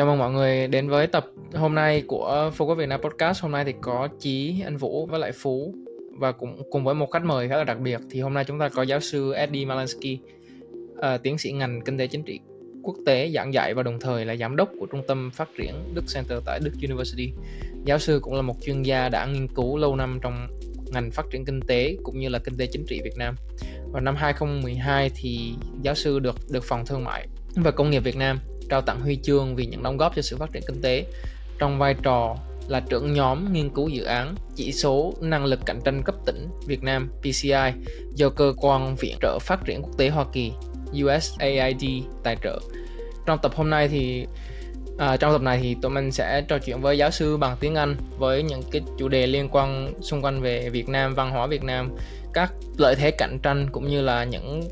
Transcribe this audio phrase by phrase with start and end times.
[0.00, 3.42] Chào mừng mọi người đến với tập hôm nay của Focus Việt Nam Podcast.
[3.42, 5.74] Hôm nay thì có Chí, anh Vũ với lại Phú
[6.18, 8.00] và cũng cùng với một khách mời khá là đặc biệt.
[8.10, 10.18] Thì hôm nay chúng ta có giáo sư Eddie Malansky,
[10.92, 12.40] uh, ờ, tiến sĩ ngành kinh tế chính trị
[12.82, 15.74] quốc tế giảng dạy và đồng thời là giám đốc của trung tâm phát triển
[15.94, 17.32] Đức Center tại Đức University.
[17.84, 20.48] Giáo sư cũng là một chuyên gia đã nghiên cứu lâu năm trong
[20.92, 23.34] ngành phát triển kinh tế cũng như là kinh tế chính trị Việt Nam.
[23.92, 28.16] Vào năm 2012 thì giáo sư được được phòng thương mại và công nghiệp Việt
[28.16, 28.38] Nam
[28.70, 31.04] trao tặng huy chương vì những đóng góp cho sự phát triển kinh tế
[31.58, 32.36] trong vai trò
[32.68, 36.48] là trưởng nhóm nghiên cứu dự án chỉ số năng lực cạnh tranh cấp tỉnh
[36.66, 37.72] Việt Nam PCI
[38.14, 40.52] do cơ quan viện trợ phát triển quốc tế Hoa Kỳ
[41.04, 41.84] USAID
[42.22, 42.60] tài trợ.
[43.26, 44.26] Trong tập hôm nay thì
[44.98, 47.74] à, trong tập này thì tụi mình sẽ trò chuyện với giáo sư bằng tiếng
[47.74, 51.46] Anh với những cái chủ đề liên quan xung quanh về Việt Nam, văn hóa
[51.46, 51.96] Việt Nam,
[52.32, 54.62] các lợi thế cạnh tranh cũng như là những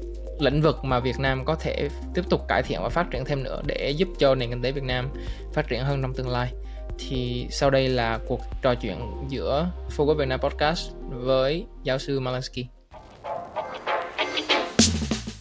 [0.43, 3.43] lĩnh vực mà Việt Nam có thể tiếp tục cải thiện và phát triển thêm
[3.43, 5.09] nữa để giúp cho nền kinh tế Việt Nam
[5.53, 6.53] phát triển hơn trong tương lai.
[6.99, 12.21] Thì sau đây là cuộc trò chuyện giữa Focus Việt Nam Podcast với giáo sư
[12.21, 12.67] Malansky.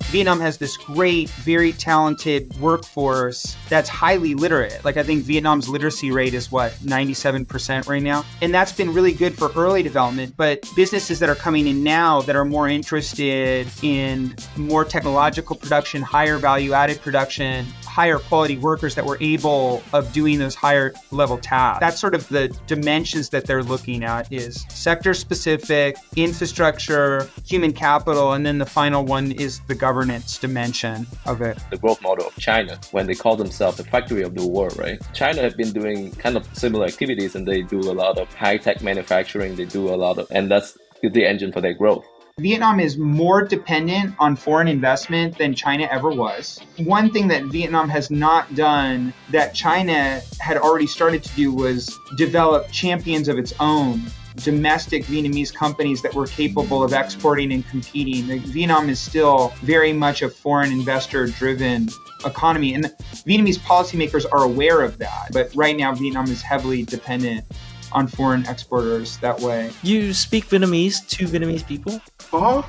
[0.10, 4.84] Vietnam has this great, very talented workforce that's highly literate.
[4.86, 8.24] Like, I think Vietnam's literacy rate is what, 97% right now?
[8.42, 10.36] And that's been really good for early development.
[10.38, 16.02] But businesses that are coming in now that are more interested in more technological production,
[16.02, 21.38] higher value added production, higher quality workers that were able of doing those higher level
[21.38, 21.82] tasks.
[21.82, 28.34] That's sort of the dimensions that they're looking at is sector specific, infrastructure, human capital,
[28.34, 31.58] and then the final one is the governance dimension of it.
[31.72, 35.02] The growth model of China when they call themselves the factory of the world, right?
[35.12, 38.58] China have been doing kind of similar activities and they do a lot of high
[38.58, 42.06] tech manufacturing, they do a lot of and that's the engine for their growth.
[42.40, 46.60] Vietnam is more dependent on foreign investment than China ever was.
[46.78, 51.98] One thing that Vietnam has not done that China had already started to do was
[52.18, 54.04] develop champions of its own
[54.44, 58.40] domestic Vietnamese companies that were capable of exporting and competing.
[58.42, 61.90] Vietnam is still very much a foreign investor driven
[62.26, 62.86] economy, and
[63.28, 65.30] Vietnamese policymakers are aware of that.
[65.32, 67.46] But right now, Vietnam is heavily dependent
[67.92, 69.72] on foreign exporters that way.
[69.82, 72.00] You speak Vietnamese to Vietnamese people?
[72.32, 72.64] Có.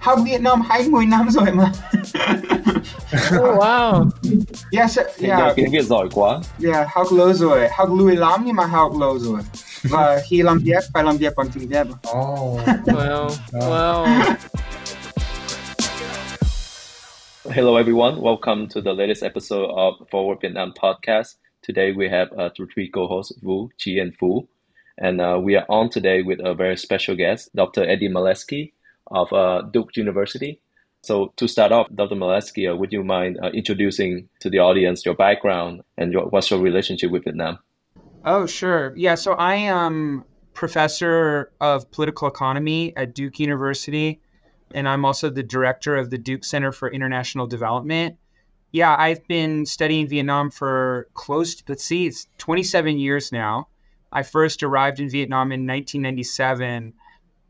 [0.00, 1.72] Học Vietnam 20 năm rồi mà.
[3.32, 4.10] oh, wow.
[4.72, 5.52] Yes, yeah.
[5.56, 6.40] Tiếng Việt giỏi quá.
[6.64, 7.68] Yeah, học lâu rồi.
[7.68, 9.40] Học lùi lắm nhưng mà học lâu rồi.
[9.90, 11.86] Và khi làm việc phải làm việc bằng tiếng Việt.
[12.02, 12.60] Oh.
[12.86, 14.06] well, well.
[17.50, 18.20] Hello, everyone.
[18.20, 21.36] Welcome to the latest episode of Forward Vietnam podcast.
[21.68, 24.48] Today we have uh, three co-hosts, Vu, Chi, and Fu.
[24.98, 27.84] And uh, we are on today with a very special guest, Dr.
[27.88, 28.72] Eddy Malesky
[29.10, 30.60] of uh, Duke University.
[31.02, 32.16] So to start off, Dr.
[32.16, 36.50] Malesky, uh, would you mind uh, introducing to the audience your background and your, what's
[36.50, 37.58] your relationship with Vietnam?
[38.24, 38.92] Oh, sure.
[38.96, 40.24] Yeah, so I am
[40.54, 44.20] professor of political economy at Duke University,
[44.72, 48.16] and I'm also the director of the Duke Center for International Development.
[48.72, 53.68] Yeah, I've been studying Vietnam for close to, let's see, it's 27 years now.
[54.12, 56.94] I first arrived in Vietnam in 1997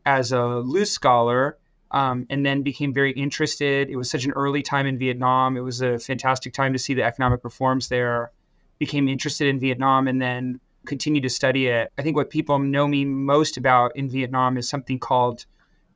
[0.05, 1.57] as a Luce scholar
[1.91, 3.89] um, and then became very interested.
[3.89, 5.57] It was such an early time in Vietnam.
[5.57, 8.31] It was a fantastic time to see the economic reforms there.
[8.79, 11.91] Became interested in Vietnam and then continued to study it.
[11.97, 15.45] I think what people know me most about in Vietnam is something called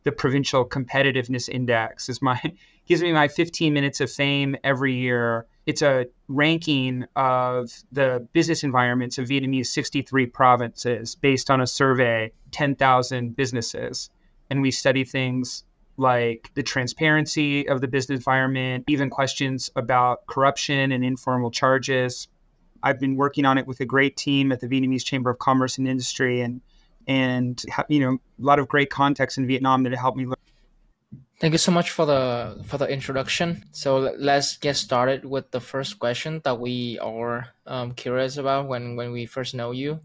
[0.03, 2.09] the Provincial Competitiveness Index.
[2.09, 2.39] Is my
[2.85, 8.63] gives me my 15 minutes of fame every year it's a ranking of the business
[8.63, 14.09] environments of Vietnamese 63 provinces based on a survey, 10,000 businesses.
[14.49, 15.63] And we study things
[15.95, 22.27] like the transparency of the business environment, even questions about corruption and informal charges.
[22.83, 25.77] I've been working on it with a great team at the Vietnamese Chamber of Commerce
[25.77, 26.61] and Industry and
[27.07, 30.35] and you know a lot of great context in Vietnam that helped me learn
[31.43, 33.65] Thank you so much for the for the introduction.
[33.73, 38.95] So let's get started with the first question that we are um, curious about when
[38.95, 39.99] when we first know you.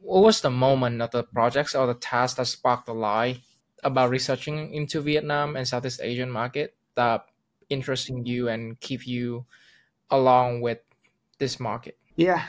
[0.00, 3.38] What was the moment of the projects or the task that sparked the light
[3.84, 7.26] about researching into Vietnam and Southeast Asian market that
[7.70, 9.46] interesting you and keep you
[10.10, 10.80] along with
[11.38, 11.96] this market?
[12.16, 12.42] Yeah.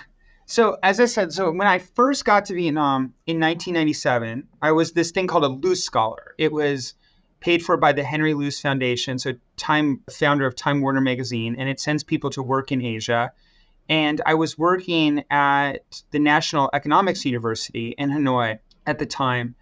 [0.45, 4.91] So as I said, so when I first got to Vietnam in 1997, I was
[4.91, 6.35] this thing called a Luce scholar.
[6.38, 6.94] It was
[7.39, 11.69] paid for by the Henry Luce Foundation, so Time founder of Time Warner magazine, and
[11.69, 13.31] it sends people to work in Asia.
[13.89, 19.56] And I was working at the National Economics University in Hanoi at the time.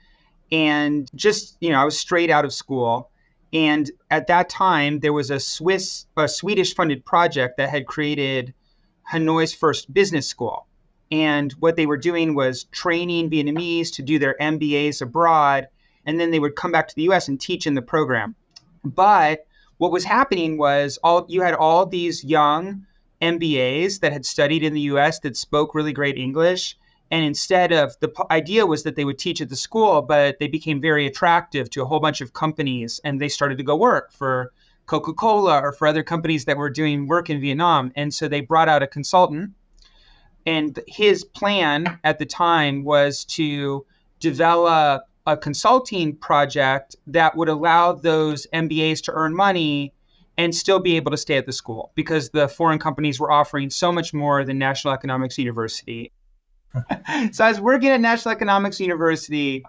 [0.51, 3.09] And just, you know, I was straight out of school.
[3.51, 8.53] And at that time, there was a Swiss, a Swedish funded project that had created
[9.03, 10.67] Hanoi's first business school.
[11.11, 15.67] And what they were doing was training Vietnamese to do their MBAs abroad.
[16.05, 18.35] And then they would come back to the US and teach in the program.
[18.83, 19.45] But
[19.77, 22.85] what was happening was all you had all these young
[23.21, 26.77] MBAs that had studied in the US that spoke really great English.
[27.11, 30.47] And instead of the idea was that they would teach at the school, but they
[30.47, 34.11] became very attractive to a whole bunch of companies and they started to go work
[34.11, 34.51] for
[34.85, 37.91] Coca Cola or for other companies that were doing work in Vietnam.
[37.95, 39.51] And so they brought out a consultant.
[40.45, 43.85] And his plan at the time was to
[44.19, 49.93] develop a consulting project that would allow those MBAs to earn money
[50.37, 53.69] and still be able to stay at the school because the foreign companies were offering
[53.69, 56.11] so much more than National Economics University.
[57.31, 59.63] so I was working at National Economics University,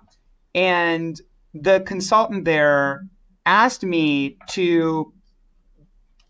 [0.55, 1.20] and
[1.52, 3.06] the consultant there
[3.46, 5.12] asked me to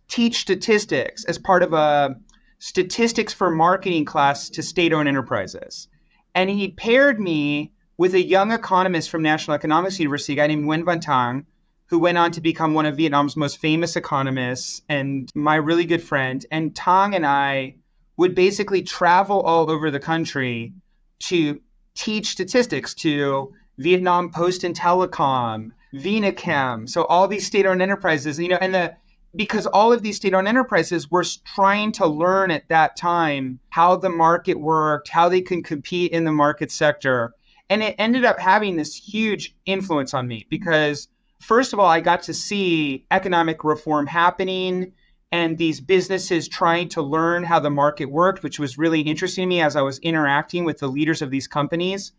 [0.08, 2.16] teach statistics as part of a
[2.58, 5.88] statistics for marketing class to state owned enterprises.
[6.34, 10.64] And he paired me with a young economist from National Economics University, a guy named
[10.64, 11.46] Nguyen Van Thang,
[11.86, 16.02] who went on to become one of Vietnam's most famous economists and my really good
[16.02, 16.44] friend.
[16.50, 17.76] And Thang and I
[18.16, 20.72] would basically travel all over the country
[21.20, 21.60] to
[21.94, 28.58] teach statistics to Vietnam Post and Telecom, Vinachem, so all these state-owned enterprises, you know,
[28.60, 28.96] and the
[29.36, 34.08] because all of these state-owned enterprises were trying to learn at that time how the
[34.08, 37.34] market worked, how they can compete in the market sector.
[37.68, 41.08] And it ended up having this huge influence on me because
[41.40, 44.92] first of all, I got to see economic reform happening
[45.32, 49.48] and these businesses trying to learn how the market worked, which was really interesting to
[49.48, 52.12] me as I was interacting with the leaders of these companies.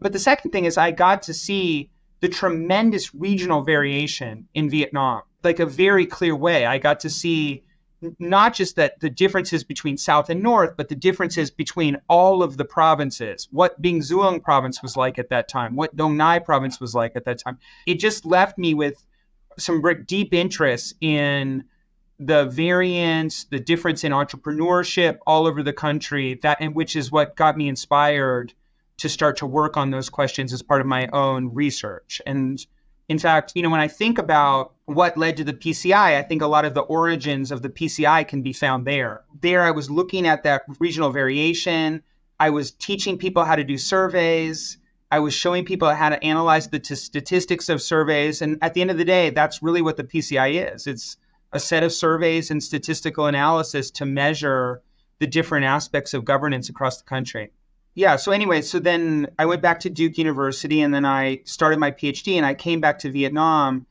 [0.00, 5.22] But the second thing is I got to see the tremendous regional variation in Vietnam,
[5.44, 6.66] like a very clear way.
[6.66, 7.62] I got to see
[8.18, 12.56] not just that the differences between South and North, but the differences between all of
[12.56, 16.80] the provinces, what Binh Duong province was like at that time, what Dong Nai province
[16.80, 17.58] was like at that time.
[17.86, 19.04] It just left me with
[19.58, 21.64] some deep interest in
[22.20, 27.36] the variance, the difference in entrepreneurship all over the country, that and which is what
[27.36, 28.52] got me inspired
[28.98, 32.20] to start to work on those questions as part of my own research.
[32.26, 32.64] And
[33.08, 36.42] in fact, you know, when I think about what led to the PCI, I think
[36.42, 39.22] a lot of the origins of the PCI can be found there.
[39.40, 42.02] There, I was looking at that regional variation.
[42.38, 44.78] I was teaching people how to do surveys.
[45.10, 48.42] I was showing people how to analyze the t- statistics of surveys.
[48.42, 51.16] And at the end of the day, that's really what the PCI is it's
[51.52, 54.82] a set of surveys and statistical analysis to measure
[55.18, 57.50] the different aspects of governance across the country
[57.94, 61.78] yeah so anyway so then i went back to duke university and then i started
[61.78, 63.86] my phd and i came back to vietnam.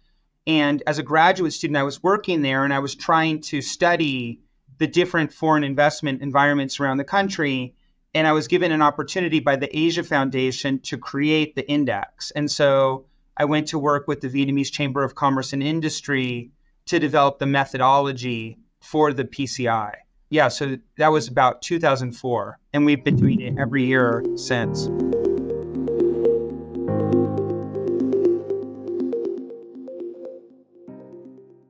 [0.46, 4.40] And as a graduate student i was working there and i was trying to study
[4.78, 7.76] the different foreign investment environments around the country.
[8.14, 12.32] And i was given an opportunity by the asia foundation to create the index.
[12.32, 13.06] And so
[13.36, 16.52] i went to work with the vietnamese chamber of commerce and industry
[16.86, 19.94] to develop the methodology for the pci
[20.30, 24.90] yeah, so that was about 2004, and we've been doing it every year since.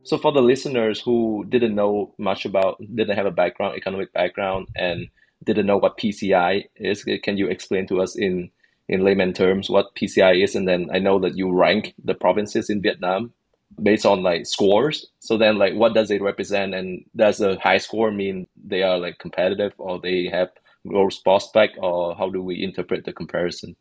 [0.04, 4.70] So for the listeners who didn't know much about, didn't have a background, economic background,
[4.76, 5.08] and
[5.44, 8.50] didn't know what PCI is, can you explain to us in
[8.90, 10.56] in layman terms what PCI is?
[10.56, 13.34] And then I know that you rank the provinces in Vietnam
[13.82, 15.08] based on like scores.
[15.20, 18.98] So then like what does it represent and does a high score mean they are
[18.98, 20.50] like competitive or they have
[20.88, 23.76] growth prospect or how do we interpret the comparison?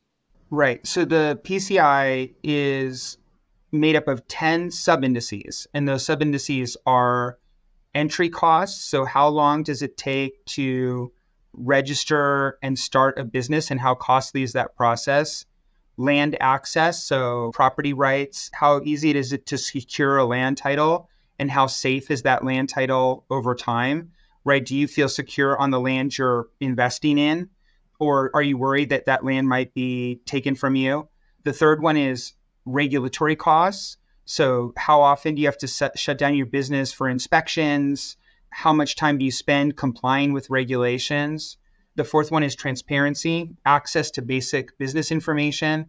[0.51, 0.87] Right.
[0.87, 3.19] So the PCI is
[3.73, 7.39] made up of 10 sub indices and those sub indices are
[7.95, 8.85] entry costs.
[8.85, 11.13] So how long does it take to
[11.53, 15.47] register and start a business and how costly is that process?
[15.97, 21.51] Land access, so property rights, how easy it is to secure a land title and
[21.51, 24.13] how safe is that land title over time,
[24.45, 24.65] right?
[24.65, 27.51] Do you feel secure on the land you're investing in?
[27.99, 31.09] Or are you worried that that land might be taken from you?
[31.45, 32.35] The third one is
[32.65, 33.97] regulatory costs.
[34.25, 38.17] So, how often do you have to set, shut down your business for inspections?
[38.51, 41.59] How much time do you spend complying with regulations?
[41.97, 45.87] The fourth one is transparency, access to basic business information.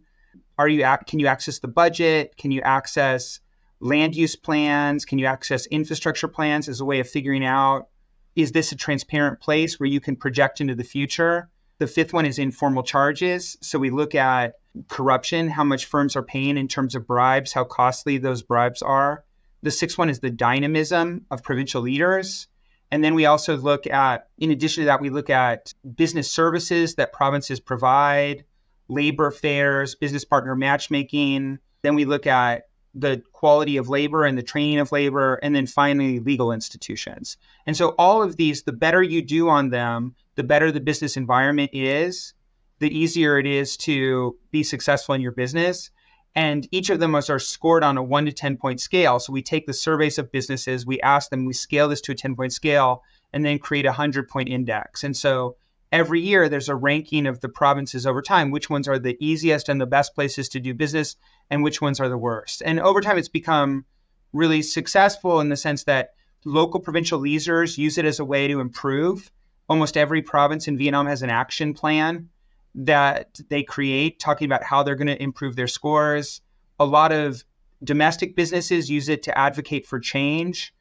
[0.58, 2.36] Are you can you access the budget?
[2.36, 3.40] Can you access
[3.80, 5.04] land use plans?
[5.04, 7.88] Can you access infrastructure plans as a way of figuring out
[8.36, 11.50] is this a transparent place where you can project into the future?
[11.78, 13.56] The fifth one is informal charges.
[13.60, 14.54] So we look at
[14.88, 19.24] corruption, how much firms are paying in terms of bribes, how costly those bribes are.
[19.62, 22.46] The sixth one is the dynamism of provincial leaders.
[22.90, 26.94] And then we also look at, in addition to that, we look at business services
[26.94, 28.44] that provinces provide,
[28.88, 31.58] labor fairs, business partner matchmaking.
[31.82, 32.64] Then we look at
[32.94, 37.36] the quality of labor and the training of labor, and then finally legal institutions.
[37.66, 41.16] And so all of these, the better you do on them, the better the business
[41.16, 42.32] environment is,
[42.78, 45.90] the easier it is to be successful in your business.
[46.34, 49.18] And each of them are scored on a one to 10 point scale.
[49.18, 52.14] So we take the surveys of businesses, we ask them, we scale this to a
[52.14, 55.02] 10 point scale, and then create a 100 point index.
[55.02, 55.56] And so
[55.90, 59.68] every year there's a ranking of the provinces over time, which ones are the easiest
[59.68, 61.16] and the best places to do business,
[61.50, 62.62] and which ones are the worst.
[62.64, 63.84] And over time, it's become
[64.32, 66.10] really successful in the sense that
[66.44, 69.30] local provincial leaders use it as a way to improve.
[69.68, 72.28] Almost every province in Vietnam has an action plan
[72.74, 76.40] that they create talking about how they're going to improve their scores.
[76.78, 77.44] A lot of
[77.82, 80.74] domestic businesses use it to advocate for change.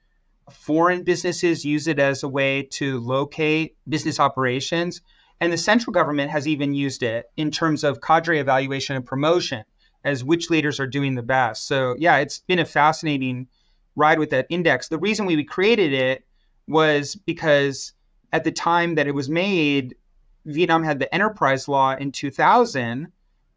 [0.51, 5.01] Foreign businesses use it as a way to locate business operations.
[5.39, 9.63] And the central government has even used it in terms of cadre evaluation and promotion
[10.03, 11.67] as which leaders are doing the best.
[11.67, 13.47] So, yeah, it's been a fascinating
[13.95, 14.87] ride with that index.
[14.87, 16.25] The reason we created it
[16.67, 17.93] was because
[18.31, 19.95] at the time that it was made,
[20.47, 23.11] Vietnam had the enterprise law in 2000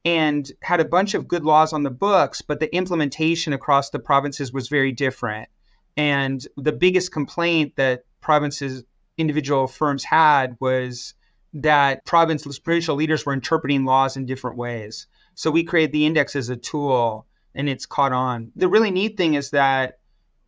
[0.05, 3.99] and had a bunch of good laws on the books, but the implementation across the
[3.99, 5.49] provinces was very different.
[5.97, 8.85] And the biggest complaint that provinces,
[9.19, 11.15] individual firms had was
[11.53, 15.07] that province provincial leaders were interpreting laws in different ways.
[15.35, 18.53] So we created the index as a tool and it's caught on.
[18.57, 19.99] The really neat thing is that,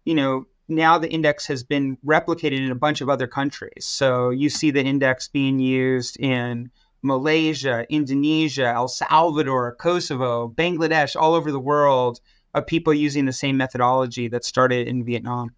[0.04, 3.84] you know, now the index has been replicated in a bunch of other countries.
[3.84, 6.70] So you see the index being used in
[7.02, 12.20] Malaysia, Indonesia, El Salvador, Kosovo, Bangladesh, all over the world
[12.54, 15.54] of people using the same methodology that started in Vietnam.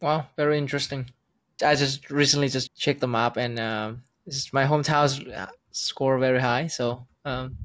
[0.00, 1.10] Wow, very interesting.
[1.62, 4.02] I just recently just checked the map and um,
[4.52, 6.68] my hometown's uh, score very high.
[6.68, 7.58] So um,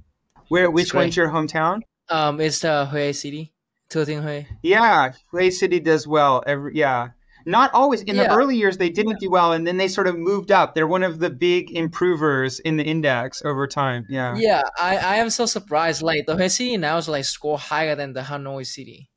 [0.49, 1.81] where which one's your hometown?
[2.09, 3.53] Um, it's uh, Hue City.
[3.91, 4.45] Hue.
[4.63, 6.43] Yeah, Hue City does well.
[6.45, 7.09] Every yeah,
[7.45, 8.01] not always.
[8.01, 8.23] In yeah.
[8.23, 10.73] the early years, they didn't do well, and then they sort of moved up.
[10.73, 14.05] They're one of the big improvers in the index over time.
[14.09, 14.35] Yeah.
[14.35, 16.01] Yeah, I, I am so surprised.
[16.01, 19.09] Like the Hue City now is like score higher than the Hanoi City.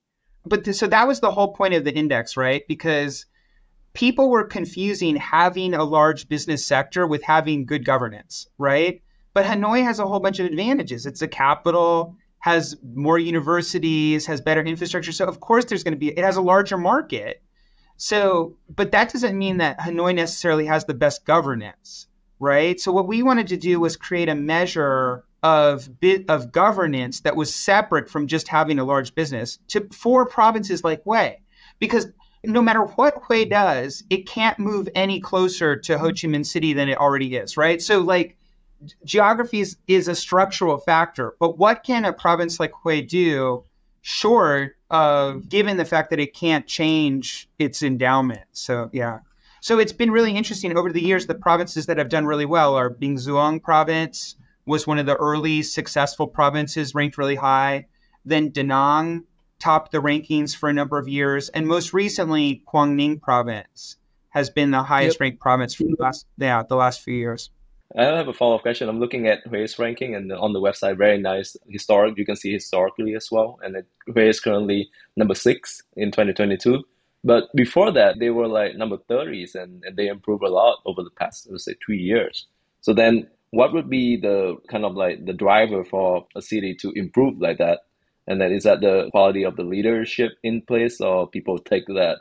[0.44, 2.62] But th- so that was the whole point of the index, right?
[2.68, 3.26] Because
[3.94, 9.02] people were confusing having a large business sector with having good governance, right?
[9.32, 11.06] But Hanoi has a whole bunch of advantages.
[11.06, 12.16] It's a capital
[12.48, 15.12] has more universities, has better infrastructure.
[15.12, 17.42] So of course there's going to be it has a larger market.
[17.96, 22.06] So, but that doesn't mean that Hanoi necessarily has the best governance,
[22.38, 22.80] right?
[22.80, 27.36] So what we wanted to do was create a measure of bit of governance that
[27.36, 31.34] was separate from just having a large business to for provinces like Hue.
[31.78, 32.06] Because
[32.44, 36.72] no matter what Hue does, it can't move any closer to Ho Chi Minh City
[36.72, 37.82] than it already is, right?
[37.82, 38.37] So like
[39.04, 43.64] geography is, is a structural factor, but what can a province like Hue do
[44.00, 48.44] short of given the fact that it can't change its endowment?
[48.52, 49.20] So, yeah.
[49.60, 51.26] So it's been really interesting over the years.
[51.26, 55.16] The provinces that have done really well are Binh Duong province was one of the
[55.16, 57.86] early successful provinces, ranked really high.
[58.24, 59.24] Then Da Nang
[59.58, 63.96] topped the rankings for a number of years, and most recently, Quang Ninh province
[64.30, 65.20] has been the highest yep.
[65.20, 67.50] ranked province for the last yeah the last few years.
[67.96, 68.88] I have a follow up question.
[68.88, 72.18] I'm looking at Hue's ranking and on the website, very nice historic.
[72.18, 73.58] You can see historically as well.
[73.62, 76.84] And Hue is currently number six in 2022.
[77.24, 81.02] But before that, they were like number 30s and, and they improved a lot over
[81.02, 82.46] the past, let's say, two years.
[82.82, 86.92] So then, what would be the kind of like the driver for a city to
[86.92, 87.80] improve like that?
[88.26, 92.18] And then is that the quality of the leadership in place, or people take that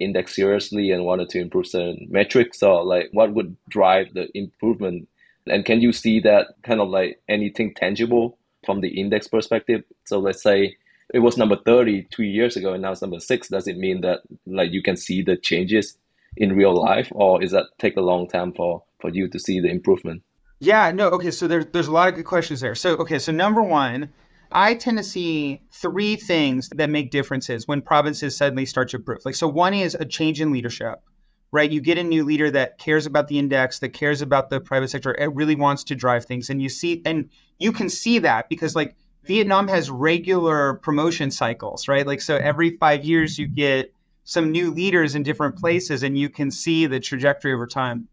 [0.00, 5.08] index seriously and wanted to improve certain metrics or like what would drive the improvement?
[5.46, 9.84] And can you see that kind of like anything tangible from the index perspective?
[10.04, 10.76] So let's say
[11.14, 13.48] it was number 30 two years ago and now it's number six.
[13.48, 15.96] Does it mean that like you can see the changes
[16.36, 19.60] in real life or is that take a long time for for you to see
[19.60, 20.22] the improvement?
[20.58, 22.74] Yeah no okay so there's there's a lot of good questions there.
[22.74, 24.10] So okay so number one
[24.52, 29.24] I tend to see three things that make differences when provinces suddenly start to improve.
[29.24, 31.02] Like, so one is a change in leadership,
[31.52, 31.70] right?
[31.70, 34.88] You get a new leader that cares about the index, that cares about the private
[34.88, 36.50] sector, it really wants to drive things.
[36.50, 41.88] And you see, and you can see that because, like, Vietnam has regular promotion cycles,
[41.88, 42.06] right?
[42.06, 46.28] Like, so every five years you get some new leaders in different places and you
[46.28, 48.08] can see the trajectory over time.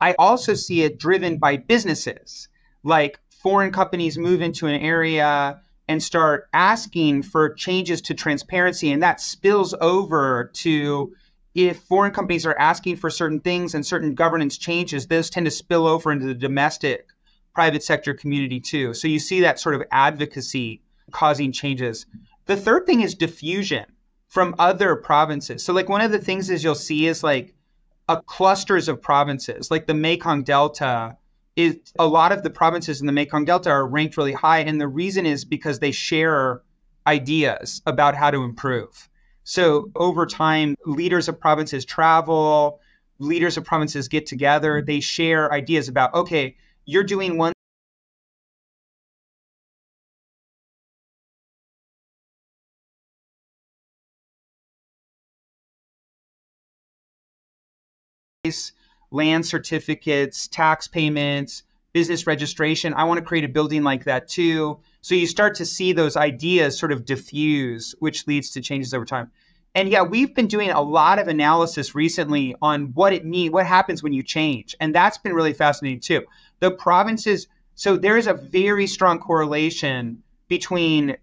[0.00, 2.48] I also see it driven by businesses,
[2.82, 9.02] like foreign companies move into an area and start asking for changes to transparency and
[9.02, 11.14] that spills over to
[11.54, 15.50] if foreign companies are asking for certain things and certain governance changes, those tend to
[15.50, 17.06] spill over into the domestic
[17.54, 18.92] private sector community too.
[18.92, 22.04] So you see that sort of advocacy causing changes.
[22.44, 23.86] The third thing is diffusion
[24.28, 25.64] from other provinces.
[25.64, 27.54] So like one of the things is you'll see is like
[28.08, 31.16] a clusters of provinces, like the Mekong Delta
[31.56, 34.60] is a lot of the provinces in the Mekong Delta are ranked really high.
[34.60, 36.62] And the reason is because they share
[37.06, 39.08] ideas about how to improve.
[39.44, 42.80] So over time, leaders of provinces travel,
[43.18, 44.86] leaders of provinces get together, mm-hmm.
[44.86, 47.52] they share ideas about, okay, you're doing one
[59.16, 62.92] land certificates, tax payments, business registration.
[62.94, 64.78] I want to create a building like that too.
[65.00, 69.06] So you start to see those ideas sort of diffuse, which leads to changes over
[69.06, 69.30] time.
[69.74, 73.66] And yeah, we've been doing a lot of analysis recently on what it means, what
[73.66, 74.76] happens when you change.
[74.80, 76.24] And that's been really fascinating too.
[76.60, 81.16] The provinces, so there is a very strong correlation between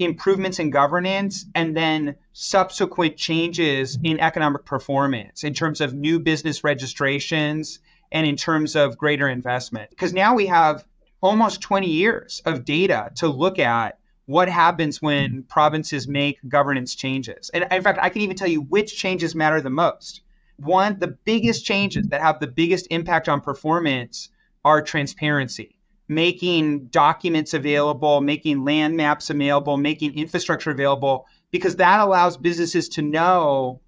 [0.00, 6.64] improvements in governance and then subsequent changes in economic performance in terms of new business
[6.64, 7.80] registrations
[8.12, 9.90] and in terms of greater investment.
[9.90, 10.84] Because now we have
[11.20, 17.50] almost 20 years of data to look at what happens when provinces make governance changes.
[17.50, 20.22] And in fact, I can even tell you which changes matter the most.
[20.56, 24.28] One, the biggest changes that have the biggest impact on performance
[24.64, 25.76] are transparency,
[26.10, 33.00] making documents available, making land maps available, making infrastructure available, because that allows businesses to
[33.00, 33.80] know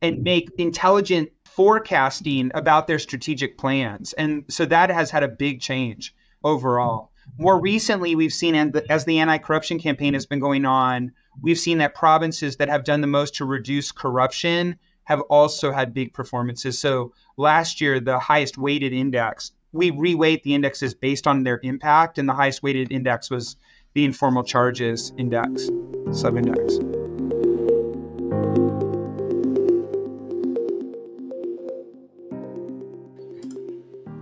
[0.00, 4.14] and make intelligent forecasting about their strategic plans.
[4.14, 7.12] And so that has had a big change overall.
[7.36, 8.54] More recently, we've seen
[8.88, 12.84] as the anti corruption campaign has been going on, we've seen that provinces that have
[12.84, 16.78] done the most to reduce corruption have also had big performances.
[16.78, 22.18] So last year, the highest weighted index, we reweight the indexes based on their impact,
[22.18, 23.56] and the highest weighted index was
[23.94, 25.68] the informal charges index,
[26.12, 26.78] sub index.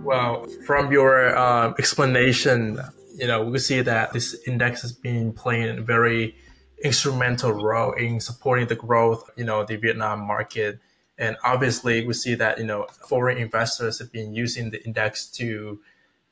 [0.03, 2.79] Well, from your uh, explanation,
[3.15, 6.35] you know, we see that this index has been playing a very
[6.83, 10.79] instrumental role in supporting the growth, you know, the Vietnam market.
[11.17, 15.79] And obviously, we see that you know foreign investors have been using the index to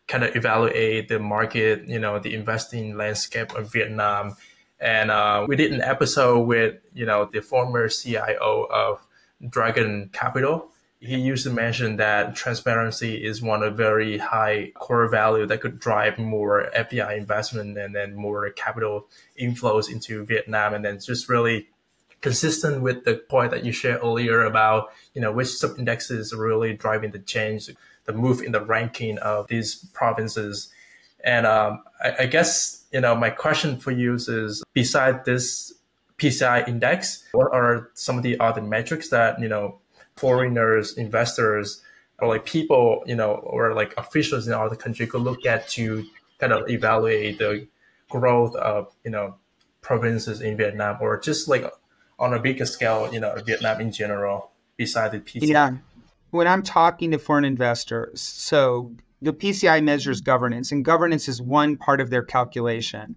[0.07, 4.35] kind of evaluate the market, you know, the investing landscape of Vietnam.
[4.79, 9.05] And uh, we did an episode with you know the former CIO of
[9.49, 15.45] Dragon Capital, he used to mention that transparency is one of very high core value
[15.45, 19.07] that could drive more FDI investment and then more capital
[19.39, 20.73] inflows into Vietnam.
[20.73, 21.67] And then just really
[22.25, 26.41] consistent with the point that you shared earlier about, you know, which sub indexes are
[26.41, 27.69] really driving the change,
[28.05, 30.73] the move in the ranking of these provinces.
[31.23, 35.71] And um, I, I guess, you know, my question for you is beside this
[36.17, 39.77] PCI index, what are some of the other metrics that, you know,
[40.15, 41.83] foreigners, investors,
[42.17, 46.03] or like people, you know, or like officials in other country could look at to
[46.39, 47.67] kind of evaluate the
[48.09, 49.35] growth of, you know,
[49.81, 51.71] provinces in Vietnam or just like
[52.19, 55.47] on a bigger scale, you know, Vietnam in general, besides the PCI?
[55.47, 55.77] Yeah.
[56.31, 61.77] When I'm talking to foreign investors, so the PCI measures governance, and governance is one
[61.77, 63.15] part of their calculation.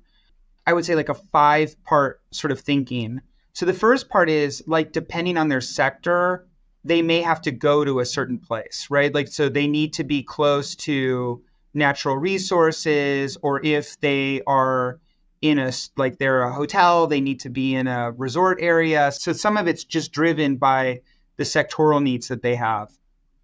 [0.67, 3.21] I would say like a five part sort of thinking.
[3.53, 6.47] So the first part is like depending on their sector,
[6.85, 9.13] they may have to go to a certain place, right?
[9.13, 11.43] Like, so they need to be close to
[11.75, 15.01] natural resources, or if they are
[15.41, 19.13] in a, like, they're a hotel, they need to be in a resort area.
[19.13, 21.01] So some of it's just driven by
[21.37, 22.91] the sectoral needs that they have.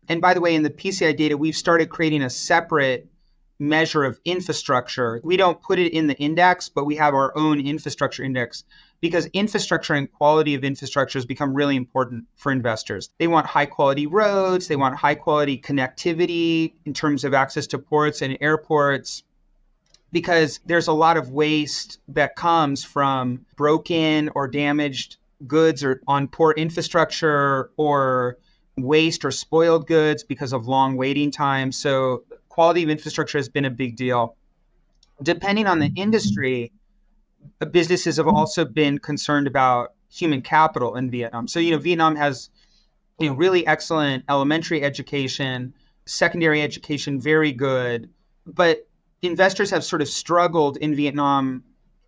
[0.09, 3.09] And by the way, in the PCI data, we've started creating a separate
[3.59, 5.21] measure of infrastructure.
[5.25, 8.65] We don't put it in the index, but we have our own infrastructure index
[9.01, 13.11] because infrastructure and quality of infrastructure has become really important for investors.
[13.19, 17.79] They want high quality roads, they want high quality connectivity in terms of access to
[17.79, 19.23] ports and airports
[20.15, 26.29] because there's a lot of waste that comes from broken or damaged goods or on
[26.29, 28.39] poor infrastructure or
[28.77, 31.77] waste or spoiled goods because of long waiting times.
[31.77, 34.37] So quality of infrastructure has been a big deal.
[35.21, 36.71] Depending on the industry,
[37.73, 41.49] businesses have also been concerned about human capital in Vietnam.
[41.49, 42.51] So, you know, Vietnam has,
[43.19, 45.75] you know, really excellent elementary education,
[46.07, 48.11] secondary education, very good.
[48.47, 48.87] But
[49.25, 51.65] investors have sort of struggled in Vietnam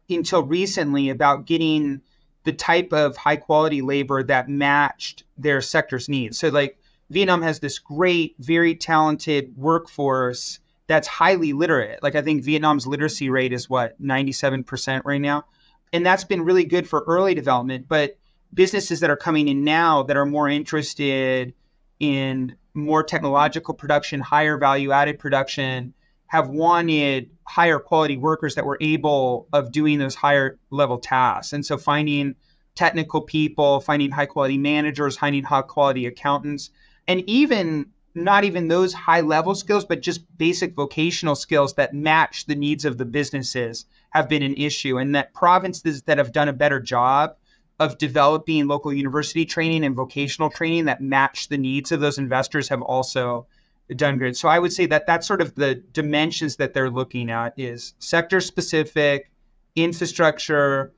[0.09, 2.01] until recently about getting
[2.45, 6.39] the type of high quality labor that matched their sector's needs.
[6.39, 6.79] So, like,
[7.11, 12.03] Vietnam has this great, very talented workforce that's highly literate.
[12.03, 15.45] Like, I think Vietnam's literacy rate is what, 97% right now?
[15.93, 17.87] And that's been really good for early development.
[17.89, 18.17] But
[18.55, 21.53] businesses that are coming in now that are more interested
[21.99, 25.95] in more technological production, higher value added production,
[26.29, 31.53] have wanted higher quality workers that were able of doing those higher level tasks.
[31.53, 32.35] And so finding
[32.75, 36.71] technical people, finding high quality managers, finding high quality accountants,
[37.09, 42.47] and even not even those high level skills, but just basic vocational skills that match
[42.47, 44.97] the needs of the businesses have been an issue.
[44.97, 47.37] And that provinces that have done a better job
[47.79, 52.71] of developing local university training and vocational training that match the needs of those investors
[52.71, 53.47] have also
[53.95, 54.37] done good.
[54.37, 57.95] So I would say that that's sort of the dimensions that they're looking at is
[57.99, 59.31] sector specific,
[59.77, 60.93] infrastructure,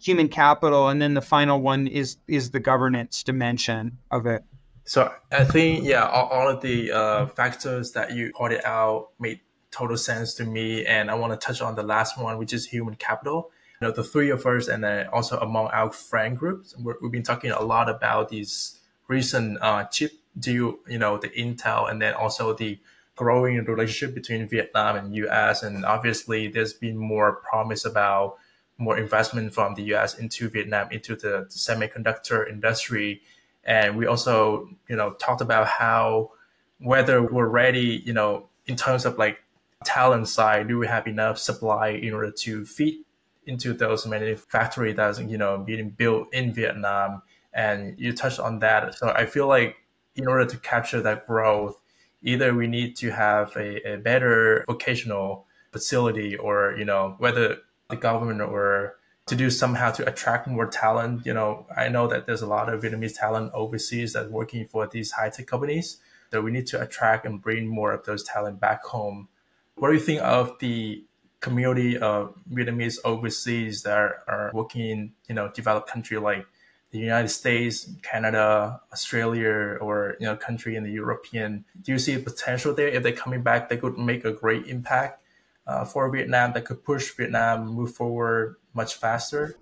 [0.00, 4.42] human capital, and then the final one is is the governance dimension of it.
[4.84, 9.40] So I think yeah, all, all of the uh, factors that you pointed out made
[9.70, 12.66] total sense to me, and I want to touch on the last one, which is
[12.66, 13.50] human capital.
[13.80, 17.12] You know, the three of us, and then also among our friend groups, we have
[17.12, 22.00] been talking a lot about these recent uh, chip deal, you know, the Intel, and
[22.00, 22.78] then also the
[23.16, 25.62] growing relationship between Vietnam and U.S.
[25.62, 28.36] And obviously, there's been more promise about
[28.78, 30.18] more investment from the U.S.
[30.18, 33.22] into Vietnam into the semiconductor industry.
[33.64, 36.30] And we also, you know, talked about how
[36.78, 39.38] whether we're ready, you know, in terms of like
[39.84, 43.04] talent side, do we have enough supply in order to feed
[43.46, 47.22] into those many factories that's you know being built in Vietnam?
[47.52, 49.76] And you touched on that, so I feel like
[50.22, 51.80] in order to capture that growth,
[52.22, 57.96] either we need to have a, a better vocational facility, or you know whether the
[57.96, 61.24] government or to do somehow to attract more talent.
[61.24, 64.86] You know, I know that there's a lot of Vietnamese talent overseas that's working for
[64.86, 65.98] these high tech companies.
[66.30, 69.28] So we need to attract and bring more of those talent back home.
[69.76, 71.04] What do you think of the
[71.40, 76.46] community of Vietnamese overseas that are, are working in, you know, developed country like
[76.90, 81.64] the United States, Canada, Australia, or you know, country in the European?
[81.82, 82.88] Do you see potential there?
[82.88, 85.22] If they're coming back, they could make a great impact
[85.66, 89.56] uh, for Vietnam that could push Vietnam move forward much faster?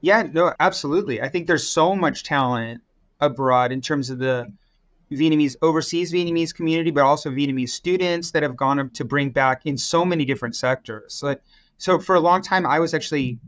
[0.00, 1.22] Yeah, no, absolutely.
[1.22, 2.82] I think there's so much talent
[3.20, 4.52] abroad in terms of the
[5.12, 9.76] Vietnamese overseas Vietnamese community, but also Vietnamese students that have gone to bring back in
[9.76, 11.14] so many different sectors.
[11.14, 11.36] So,
[11.78, 13.38] so for a long time, I was actually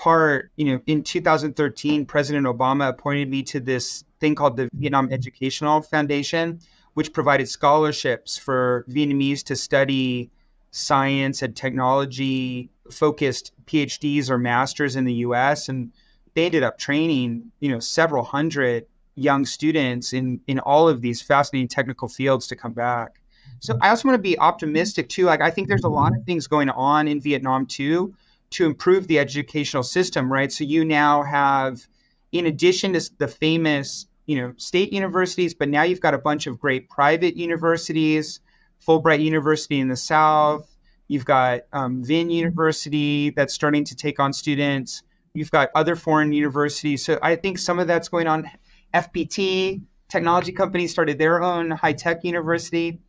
[0.00, 0.50] part.
[0.56, 5.82] You know, in 2013, President Obama appointed me to this thing called the Vietnam Educational
[5.82, 6.58] Foundation,
[6.94, 10.30] which provided scholarships for Vietnamese to study
[10.70, 15.92] science and technology focused PhDs or masters in the US and
[16.34, 18.86] they ended up training, you know, several hundred
[19.16, 23.20] young students in in all of these fascinating technical fields to come back.
[23.58, 25.24] So I also want to be optimistic too.
[25.24, 28.14] Like I think there's a lot of things going on in Vietnam too
[28.50, 30.50] to improve the educational system, right?
[30.52, 31.86] So you now have
[32.32, 36.46] in addition to the famous, you know, state universities, but now you've got a bunch
[36.46, 38.40] of great private universities
[38.86, 40.66] Fulbright University in the South.
[41.08, 45.02] You've got um, VinUniversity that's starting to take on students.
[45.34, 47.04] You've got other foreign universities.
[47.04, 48.50] So I think some of that's going on.
[48.94, 53.00] FPT, technology companies started their own high tech university.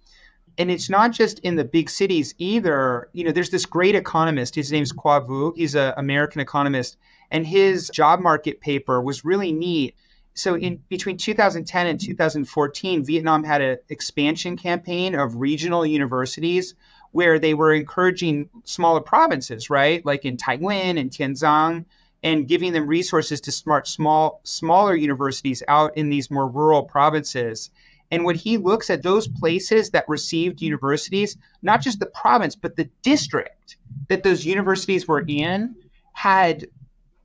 [0.61, 3.09] And it's not just in the big cities either.
[3.13, 4.53] You know, there's this great economist.
[4.53, 5.55] His name's Khoa Vu.
[5.57, 6.97] He's an American economist.
[7.31, 9.95] And his job market paper was really neat
[10.33, 16.73] so in between 2010 and 2014 vietnam had an expansion campaign of regional universities
[17.11, 21.83] where they were encouraging smaller provinces right like in Nguyen and Tiền Giang
[22.23, 27.69] and giving them resources to start small smaller universities out in these more rural provinces
[28.11, 32.75] and when he looks at those places that received universities not just the province but
[32.75, 33.77] the district
[34.09, 35.75] that those universities were in
[36.13, 36.67] had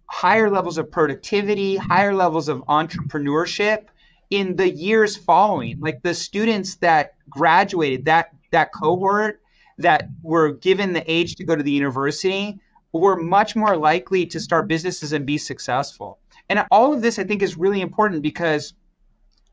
[0.09, 3.87] higher levels of productivity, higher levels of entrepreneurship
[4.31, 5.79] in the years following.
[5.81, 9.40] Like the students that graduated, that that cohort
[9.79, 12.59] that were given the age to go to the university
[12.92, 16.18] were much more likely to start businesses and be successful.
[16.49, 18.75] And all of this I think is really important because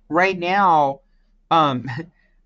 [0.08, 1.02] right now
[1.54, 1.90] um,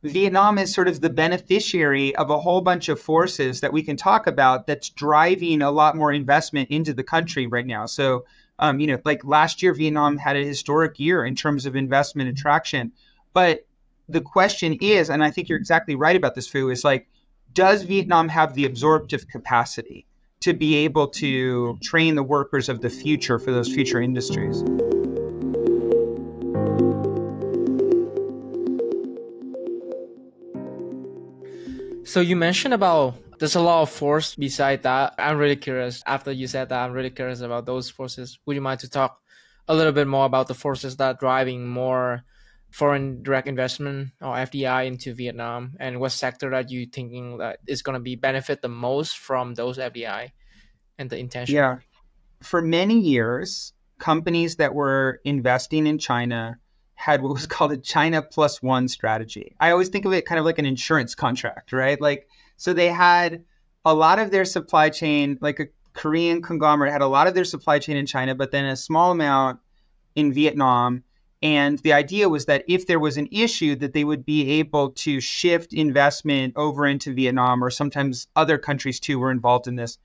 [0.04, 3.96] Vietnam is sort of the beneficiary of a whole bunch of forces that we can
[3.96, 7.86] talk about that's driving a lot more investment into the country right now.
[7.86, 8.26] So,
[8.60, 12.30] um, you know, like last year, Vietnam had a historic year in terms of investment
[12.30, 12.92] attraction.
[13.34, 13.66] But
[14.10, 17.08] the question is, and I think you're exactly right about this, Fu, is like,
[17.54, 20.06] does Vietnam have the absorptive capacity
[20.42, 24.64] to be able to train the workers of the future for those future industries.
[32.08, 35.16] So you mentioned about there's a lot of force beside that.
[35.18, 36.02] I'm really curious.
[36.08, 38.40] After you said that, I'm really curious about those forces.
[38.46, 39.20] Would you mind to talk
[39.68, 42.24] a little bit more about the forces that are driving more
[42.72, 47.82] foreign direct investment or FDI into Vietnam, and what sector that you thinking that is
[47.82, 50.32] going to be benefit the most from those FDI
[50.98, 51.56] and the intention?
[51.56, 51.80] Yeah,
[52.42, 56.58] for many years, companies that were investing in China
[56.98, 59.56] had what was called a China plus one strategy.
[59.60, 62.00] I always think of it kind of like an insurance contract, right?
[62.02, 63.46] Like, so they had
[63.86, 67.46] a lot of their supply chain, like a Korean conglomerate had a lot of their
[67.46, 69.60] supply chain in China, but then a small amount
[70.16, 71.04] in Vietnam.
[71.42, 74.92] And the idea was that if there was an issue, that they would be able
[74.92, 79.98] to shift investment over into Vietnam, or sometimes other countries too were involved in this.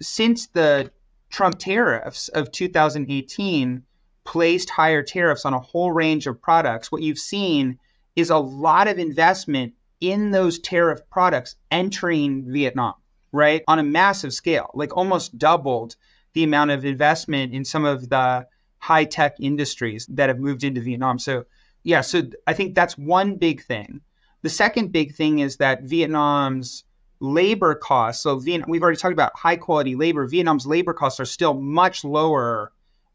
[0.00, 0.90] Since the
[1.28, 3.82] Trump tariffs of 2018
[4.24, 7.78] placed higher tariffs on a whole range of products, what you've seen
[8.16, 12.94] is a lot of investment in those tariff products entering Vietnam,
[13.32, 13.62] right?
[13.68, 15.96] On a massive scale, like almost doubled
[16.32, 18.46] the amount of investment in some of the
[18.78, 21.18] high tech industries that have moved into Vietnam.
[21.18, 21.44] So,
[21.82, 24.00] yeah, so I think that's one big thing.
[24.42, 26.84] The second big thing is that Vietnam's
[27.20, 31.26] labor costs, so Vietnam, we've already talked about high quality labor, Vietnam's labor costs are
[31.26, 32.72] still much lower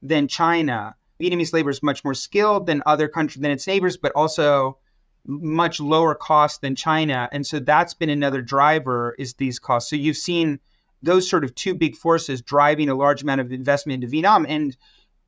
[0.08, 0.96] than China.
[1.22, 4.78] Vietnamese labor is much more skilled than other countries than its neighbors, but also
[5.26, 7.30] much lower cost than China.
[7.32, 9.90] And so that's been another driver is these costs.
[9.90, 10.60] So you've seen
[11.02, 14.46] those sort of two big forces driving a large amount of investment into Vietnam.
[14.48, 14.76] And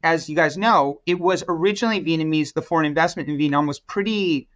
[0.03, 4.47] as you guys know, it was originally Vietnamese, the foreign investment in Vietnam was pretty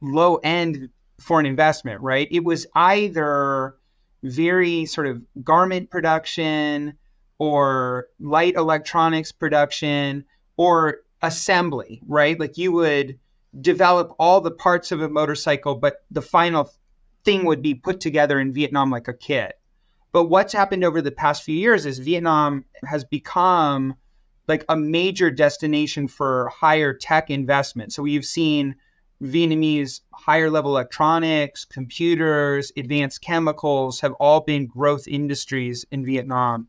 [0.00, 2.28] low end foreign investment, right?
[2.30, 3.76] It was either
[4.22, 6.96] very sort of garment production
[7.38, 10.24] or light electronics production
[10.56, 12.38] or assembly, right?
[12.38, 13.18] Like you would
[13.60, 16.70] develop all the parts of a motorcycle, but the final
[17.24, 19.58] thing would be put together in Vietnam like a kit.
[20.12, 23.94] But what's happened over the past few years is Vietnam has become
[24.46, 27.92] like a major destination for higher tech investment.
[27.92, 28.76] So you've seen
[29.22, 36.68] Vietnamese higher level electronics, computers, advanced chemicals have all been growth industries in Vietnam.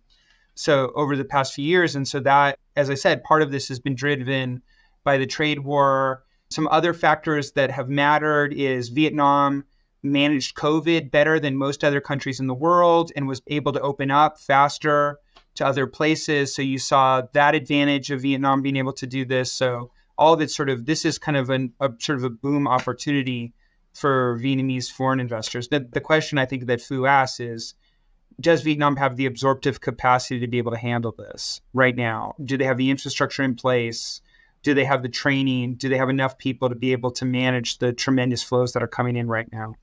[0.56, 1.96] So over the past few years.
[1.96, 4.62] And so that, as I said, part of this has been driven
[5.04, 6.24] by the trade war.
[6.50, 9.66] Some other factors that have mattered is Vietnam
[10.02, 14.12] managed COVID better than most other countries in the world and was able to open
[14.12, 15.20] up faster
[15.56, 16.54] to other places.
[16.54, 19.52] So you saw that advantage of Vietnam being able to do this.
[19.52, 22.30] So all of it sort of this is kind of an, a sort of a
[22.30, 23.54] boom opportunity
[23.94, 25.70] for Vietnamese foreign investors.
[25.70, 27.74] The, the question I think that Fu asks is,
[28.40, 32.36] does Vietnam have the absorptive capacity to be able to handle this right now?
[32.44, 34.22] Do they have the infrastructure in place?
[34.64, 35.76] Do they have the training?
[35.76, 38.88] Do they have enough people to be able to manage the tremendous flows that are
[38.88, 39.76] coming in right now?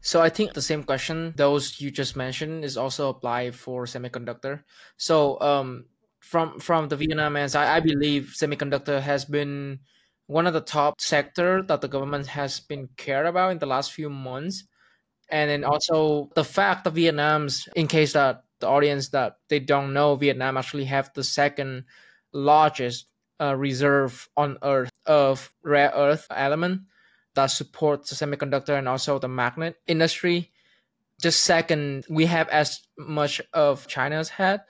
[0.00, 4.62] So I think the same question those you just mentioned is also applied for semiconductor.
[4.96, 5.86] So um,
[6.20, 9.80] from from the Vietnam end, I, I believe semiconductor has been
[10.26, 13.92] one of the top sector that the government has been cared about in the last
[13.92, 14.64] few months.
[15.30, 19.92] And then also the fact that Vietnam's, in case that the audience that they don't
[19.92, 21.84] know, Vietnam actually have the second
[22.32, 23.06] largest
[23.40, 26.82] uh, reserve on Earth of rare earth element
[27.34, 30.50] that supports the semiconductor and also the magnet industry.
[31.20, 34.62] Just second, we have as much of China's had.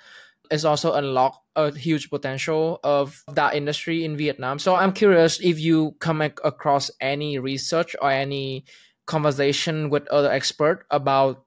[0.50, 4.58] It's also unlocked a huge potential of that industry in Vietnam.
[4.58, 8.64] So I'm curious if you come across any research or any
[9.08, 11.44] conversation with other expert about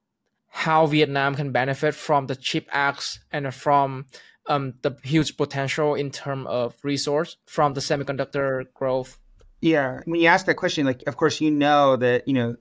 [0.50, 4.08] how Vietnam can benefit from the CHIPS Act and from
[4.48, 9.18] um, the huge potential in terms of resource from the semiconductor growth
[9.62, 12.56] yeah, when you ask that question, like, of course, you know that you know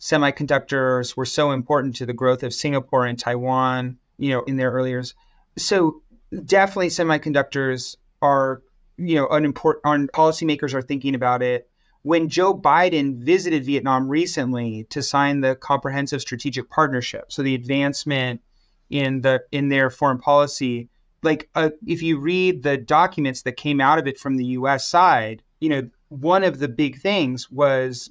[0.00, 4.70] semiconductors were so important to the growth of Singapore and Taiwan, you know, in their
[4.72, 5.14] early years.
[5.58, 6.02] So
[6.44, 8.62] definitely, semiconductors are,
[8.96, 10.10] you know, an important.
[10.12, 11.68] Policymakers are thinking about it.
[12.06, 18.42] When Joe Biden visited Vietnam recently to sign the Comprehensive Strategic Partnership, so the advancement
[18.90, 20.88] in the in their foreign policy,
[21.24, 24.88] like uh, if you read the documents that came out of it from the U.S.
[24.88, 28.08] side, you know, one of the big things was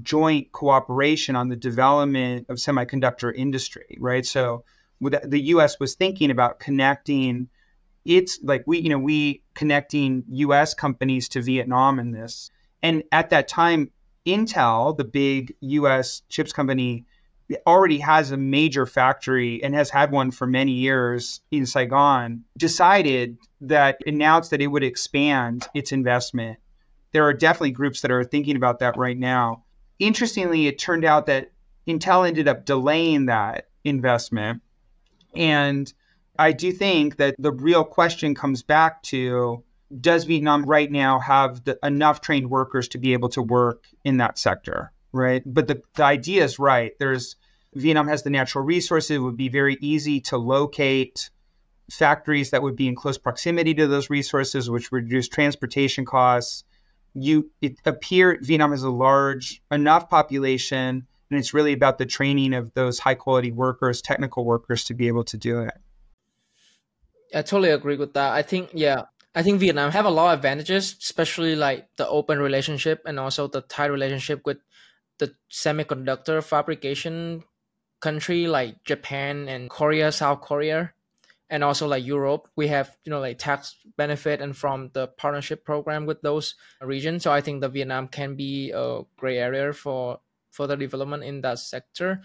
[0.00, 4.24] joint cooperation on the development of semiconductor industry, right?
[4.24, 4.64] So
[5.02, 5.78] the U.S.
[5.78, 7.50] was thinking about connecting
[8.06, 10.74] it's like we, you know, we connecting U.S.
[10.74, 12.50] companies to Vietnam in this,
[12.84, 13.90] and at that time,
[14.26, 16.20] Intel, the big U.S.
[16.28, 17.06] chips company,
[17.66, 23.38] already has a major factory and has had one for many years in Saigon, decided
[23.62, 26.58] that announced that it would expand its investment.
[27.12, 29.64] There are definitely groups that are thinking about that right now.
[29.98, 31.52] Interestingly, it turned out that
[31.88, 34.60] Intel ended up delaying that investment.
[35.34, 35.90] And
[36.38, 39.64] I do think that the real question comes back to
[40.00, 44.18] does Vietnam right now have the, enough trained workers to be able to work in
[44.18, 44.92] that sector?
[45.14, 45.42] right?
[45.46, 46.92] But the, the idea is right.
[46.98, 47.36] There's
[47.74, 49.12] Vietnam has the natural resources.
[49.12, 51.30] It would be very easy to locate
[51.90, 56.64] factories that would be in close proximity to those resources, which reduce transportation costs.
[57.14, 62.52] You it appear Vietnam has a large enough population, and it's really about the training
[62.52, 65.74] of those high quality workers, technical workers, to be able to do it.
[67.32, 68.32] I totally agree with that.
[68.32, 69.02] I think yeah,
[69.34, 73.48] I think Vietnam have a lot of advantages, especially like the open relationship and also
[73.48, 74.58] the tight relationship with
[75.18, 77.42] the semiconductor fabrication
[78.00, 80.92] country like Japan and Korea, South Korea,
[81.50, 85.64] and also like Europe, we have you know like tax benefit and from the partnership
[85.64, 87.22] program with those regions.
[87.22, 90.20] So I think the Vietnam can be a great area for
[90.50, 92.22] further development in that sector.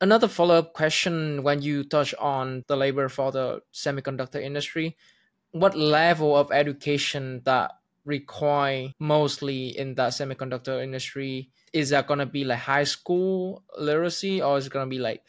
[0.00, 4.96] Another follow up question when you touch on the labor for the semiconductor industry,
[5.52, 7.72] what level of education that
[8.04, 11.50] require mostly in that semiconductor industry?
[11.72, 15.22] Is that gonna be like high school literacy or is it gonna be like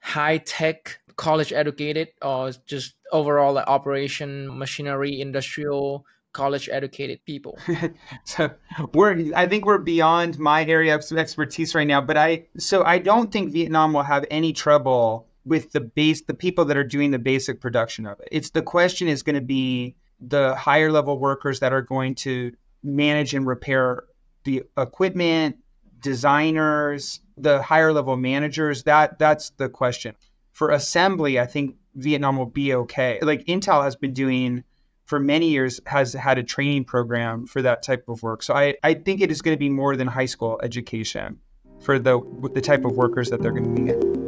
[0.00, 7.58] high tech college educated or just overall like operation machinery industrial college educated people?
[8.24, 8.50] So
[8.92, 12.98] we're i think we're beyond my area of expertise right now but i so i
[12.98, 17.10] don't think vietnam will have any trouble with the base the people that are doing
[17.10, 21.18] the basic production of it it's the question is going to be the higher level
[21.18, 24.04] workers that are going to manage and repair
[24.44, 25.56] the equipment,
[26.00, 30.14] designers, the higher level managers, that that's the question.
[30.52, 33.18] For assembly, I think Vietnam will be okay.
[33.22, 34.64] Like Intel has been doing
[35.04, 38.42] for many years has had a training program for that type of work.
[38.42, 41.38] So I, I think it is going to be more than high school education
[41.80, 42.20] for the
[42.54, 44.27] the type of workers that they're going to need.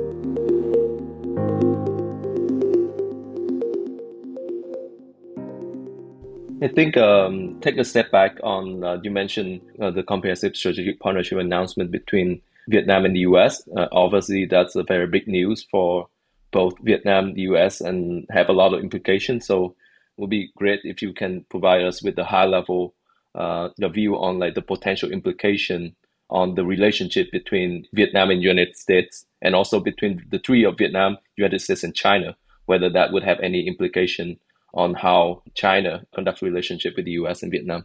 [6.62, 11.00] I think um, take a step back on uh, you mentioned uh, the comprehensive strategic
[11.00, 13.66] partnership announcement between Vietnam and the US.
[13.74, 16.08] Uh, obviously, that's a very big news for
[16.50, 19.46] both Vietnam, the US, and have a lot of implications.
[19.46, 19.74] So,
[20.18, 22.94] it would be great if you can provide us with a high level
[23.34, 25.96] uh, the view on like the potential implication
[26.28, 31.16] on the relationship between Vietnam and United States, and also between the three of Vietnam,
[31.36, 32.36] United States, and China.
[32.66, 34.38] Whether that would have any implication
[34.72, 37.42] on how China conducts relationship with the U.S.
[37.42, 37.84] and Vietnam.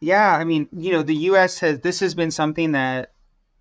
[0.00, 1.58] Yeah, I mean, you know, the U.S.
[1.60, 3.12] has this has been something that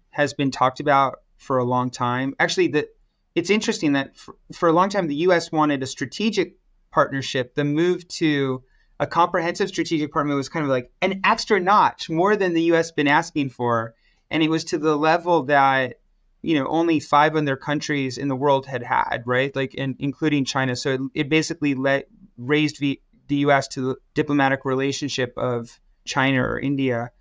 [0.10, 2.36] has been talked about for a long time.
[2.40, 2.88] Actually, that
[3.36, 5.52] it's interesting that for, for, a long time the U.S.
[5.52, 6.56] wanted a strategic
[6.92, 7.56] partnership.
[7.56, 8.64] The move to
[9.00, 12.92] a comprehensive strategic partnership was kind of like an extra notch, more than the U.S.
[12.92, 13.96] been asking for,
[14.30, 16.00] and it was to the level that
[16.42, 20.76] you know only five other countries in the world had had right like including china
[20.76, 23.68] so it, it basically let raised v- the U.S.
[23.70, 27.12] to the diplomatic relationship of China or India.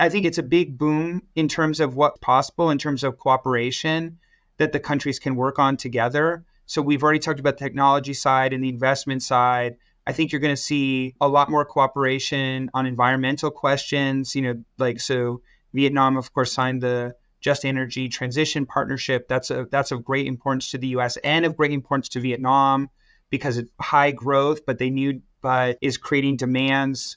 [0.00, 4.18] I think it's a big boom in terms of what's possible in terms of cooperation
[4.58, 6.44] that the countries can work on together.
[6.66, 9.76] So we've already talked about the technology side and the investment side.
[10.06, 14.34] I think you're going to see a lot more cooperation on environmental questions.
[14.34, 19.28] You know, like so Vietnam, of course, signed the Just Energy Transition Partnership.
[19.28, 21.16] That's a that's of great importance to the U.S.
[21.18, 22.90] and of great importance to Vietnam
[23.32, 27.16] because it's high growth, but they knew but is creating demands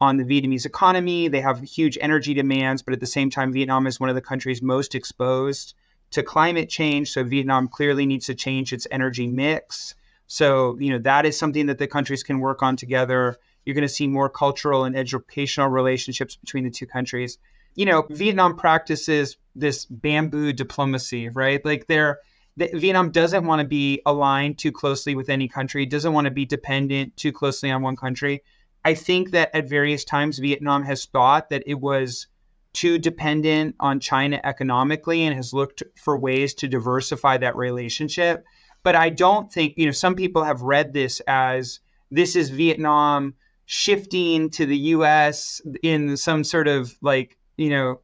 [0.00, 1.26] on the Vietnamese economy.
[1.26, 4.22] They have huge energy demands, but at the same time, Vietnam is one of the
[4.22, 5.74] countries most exposed
[6.12, 7.10] to climate change.
[7.10, 9.96] So Vietnam clearly needs to change its energy mix.
[10.28, 13.36] So, you know, that is something that the countries can work on together.
[13.64, 17.38] You're going to see more cultural and educational relationships between the two countries.
[17.74, 18.14] You know, mm-hmm.
[18.14, 21.62] Vietnam practices this bamboo diplomacy, right?
[21.64, 22.20] Like they're
[22.56, 26.46] Vietnam doesn't want to be aligned too closely with any country, doesn't want to be
[26.46, 28.42] dependent too closely on one country.
[28.84, 32.28] I think that at various times, Vietnam has thought that it was
[32.72, 38.44] too dependent on China economically and has looked for ways to diversify that relationship.
[38.82, 41.80] But I don't think, you know, some people have read this as
[42.10, 43.34] this is Vietnam
[43.64, 48.00] shifting to the US in some sort of like, you know,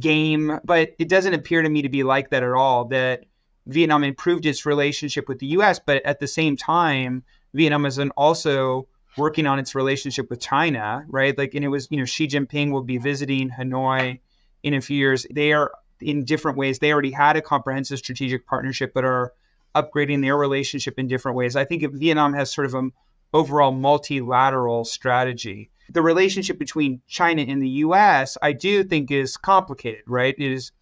[0.00, 0.58] game.
[0.64, 2.86] But it doesn't appear to me to be like that at all.
[2.86, 3.26] That
[3.66, 7.22] Vietnam improved its relationship with the US, but at the same time,
[7.54, 11.36] Vietnam is also working on its relationship with China, right?
[11.38, 14.20] Like, and it was, you know, Xi Jinping will be visiting Hanoi
[14.62, 15.26] in a few years.
[15.30, 16.78] They are in different ways.
[16.78, 19.32] They already had a comprehensive strategic partnership, but are
[19.74, 21.56] upgrading their relationship in different ways.
[21.56, 22.92] I think Vietnam has sort of an
[23.32, 25.70] overall multilateral strategy.
[25.90, 30.34] The relationship between China and the US, I do think is complicated, right?
[30.36, 30.72] It is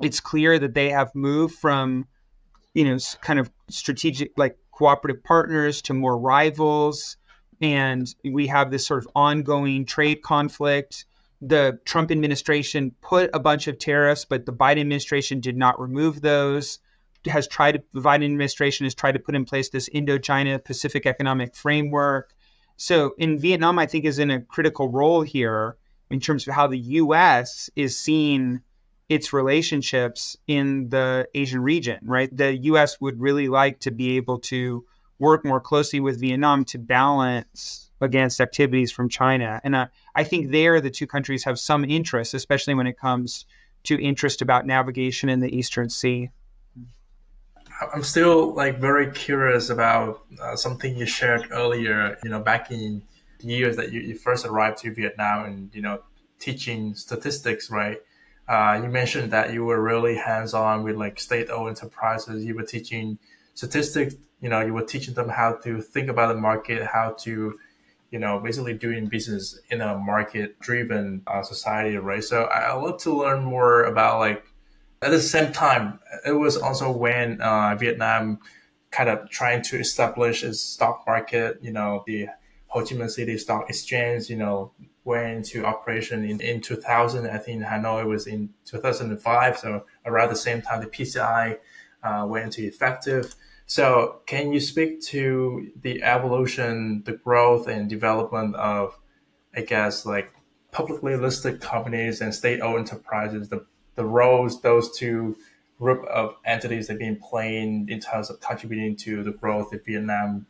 [0.00, 2.06] it's clear that they have moved from
[2.74, 7.16] you know kind of strategic like cooperative partners to more rivals
[7.60, 11.06] and we have this sort of ongoing trade conflict
[11.46, 16.22] the Trump administration put a bunch of tariffs, but the Biden administration did not remove
[16.22, 16.78] those.
[17.26, 21.06] Has tried to, the Biden administration has tried to put in place this Indo-China Pacific
[21.06, 22.34] Economic Framework.
[22.76, 25.76] So in Vietnam, I think is in a critical role here
[26.10, 27.70] in terms of how the U.S.
[27.76, 28.60] is seeing
[29.08, 31.98] its relationships in the Asian region.
[32.02, 33.00] Right, the U.S.
[33.00, 34.84] would really like to be able to
[35.18, 39.60] work more closely with Vietnam to balance against activities from China.
[39.64, 43.46] And uh, I think there the two countries have some interest, especially when it comes
[43.84, 46.30] to interest about navigation in the Eastern Sea.
[47.92, 52.16] I'm still like very curious about uh, something you shared earlier.
[52.22, 53.02] You know, back in
[53.40, 56.00] the years that you, you first arrived to Vietnam, and you know,
[56.38, 58.00] teaching statistics, right?
[58.46, 62.44] Uh, you mentioned that you were really hands-on with like state-owned enterprises.
[62.44, 63.18] You were teaching
[63.54, 64.14] statistics.
[64.40, 67.58] You know, you were teaching them how to think about the market, how to
[68.14, 72.22] you know, basically doing business in a market driven uh, society, right?
[72.22, 74.44] So I, I love to learn more about like,
[75.02, 78.38] at the same time, it was also when uh, Vietnam
[78.92, 82.28] kind of trying to establish its stock market, you know, the
[82.68, 84.70] Ho Chi Minh City Stock Exchange, you know,
[85.04, 87.28] went into operation in, in 2000.
[87.28, 89.58] I think Hanoi was in 2005.
[89.58, 91.58] So around the same time, the PCI
[92.02, 93.34] uh, went into effective.
[93.66, 98.98] So, can you speak to the evolution, the growth, and development of,
[99.56, 100.34] I guess, like
[100.70, 105.36] publicly listed companies and state-owned enterprises, the the roles those two
[105.78, 110.46] group of entities have been playing in terms of contributing to the growth of Vietnam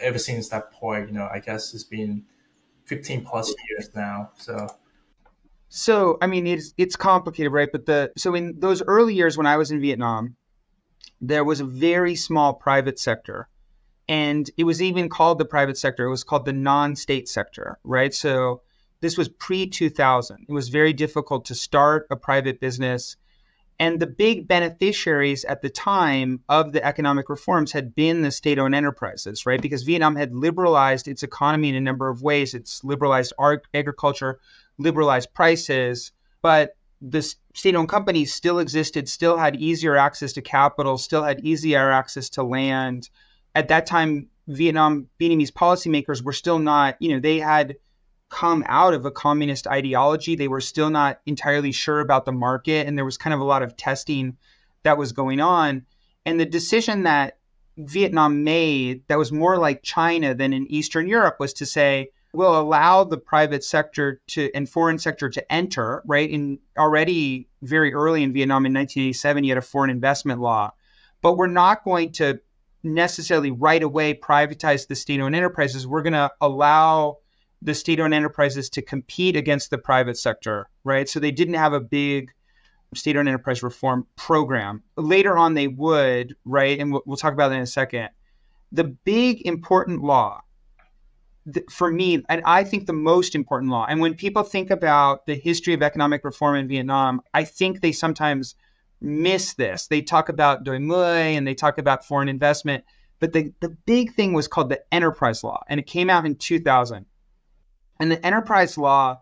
[0.00, 1.08] ever since that point?
[1.08, 2.24] You know, I guess it's been
[2.88, 4.30] 15 plus years now.
[4.36, 4.66] So.
[5.70, 7.68] So, I mean, it's it's complicated, right?
[7.70, 10.36] But the so in those early years when I was in Vietnam,
[11.20, 13.48] there was a very small private sector.
[14.08, 16.06] And it was even called the private sector.
[16.06, 18.14] It was called the non state sector, right?
[18.14, 18.62] So
[19.00, 20.46] this was pre 2000.
[20.48, 23.16] It was very difficult to start a private business.
[23.80, 28.58] And the big beneficiaries at the time of the economic reforms had been the state
[28.58, 29.62] owned enterprises, right?
[29.62, 32.54] Because Vietnam had liberalized its economy in a number of ways.
[32.54, 33.32] It's liberalized
[33.72, 34.40] agriculture,
[34.78, 36.10] liberalized prices,
[36.42, 37.22] but the
[37.54, 42.42] state-owned companies still existed, still had easier access to capital, still had easier access to
[42.42, 43.10] land.
[43.54, 47.76] At that time, Vietnam Vietnamese policymakers were still not, you know, they had
[48.30, 50.36] come out of a communist ideology.
[50.36, 53.44] They were still not entirely sure about the market, and there was kind of a
[53.44, 54.36] lot of testing
[54.82, 55.86] that was going on.
[56.26, 57.38] And the decision that
[57.78, 62.60] Vietnam made that was more like China than in Eastern Europe was to say, we'll
[62.60, 66.28] allow the private sector to and foreign sector to enter, right?
[66.28, 70.72] In already very early in Vietnam in 1987, you had a foreign investment law,
[71.22, 72.40] but we're not going to
[72.82, 75.86] necessarily right away privatize the state-owned enterprises.
[75.86, 77.18] We're going to allow
[77.60, 81.08] the state-owned enterprises to compete against the private sector, right?
[81.08, 82.30] So they didn't have a big
[82.94, 84.82] state-owned enterprise reform program.
[84.96, 86.78] Later on, they would, right?
[86.78, 88.10] And we'll, we'll talk about that in a second.
[88.72, 90.40] The big important law
[91.70, 95.34] for me, and I think the most important law, and when people think about the
[95.34, 98.54] history of economic reform in Vietnam, I think they sometimes
[99.00, 99.86] miss this.
[99.86, 102.84] They talk about Doi Moi and they talk about foreign investment,
[103.20, 106.36] but the, the big thing was called the enterprise law, and it came out in
[106.36, 107.06] 2000.
[108.00, 109.20] And the enterprise law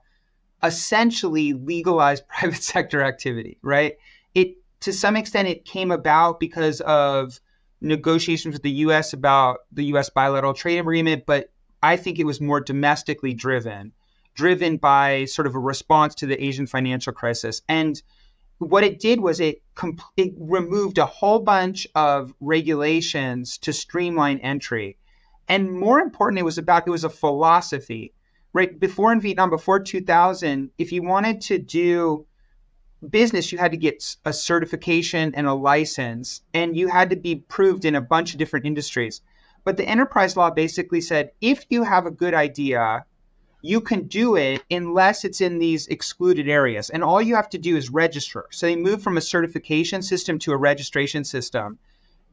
[0.63, 3.97] essentially legalized private sector activity, right?
[4.35, 7.41] It to some extent it came about because of
[7.81, 11.51] negotiations with the US about the US bilateral trade agreement, but
[11.83, 13.93] I think it was more domestically driven,
[14.35, 17.63] driven by sort of a response to the Asian financial crisis.
[17.69, 18.01] And
[18.59, 19.63] what it did was it,
[20.17, 24.97] it removed a whole bunch of regulations to streamline entry.
[25.49, 28.13] And more important, it was about it was a philosophy.
[28.57, 32.25] Right before in Vietnam, before 2000, if you wanted to do
[33.07, 37.35] business, you had to get a certification and a license, and you had to be
[37.37, 39.21] proved in a bunch of different industries.
[39.65, 43.05] But the enterprise law basically said if you have a good idea,
[43.61, 46.89] you can do it unless it's in these excluded areas.
[46.89, 48.47] And all you have to do is register.
[48.51, 51.79] So they moved from a certification system to a registration system.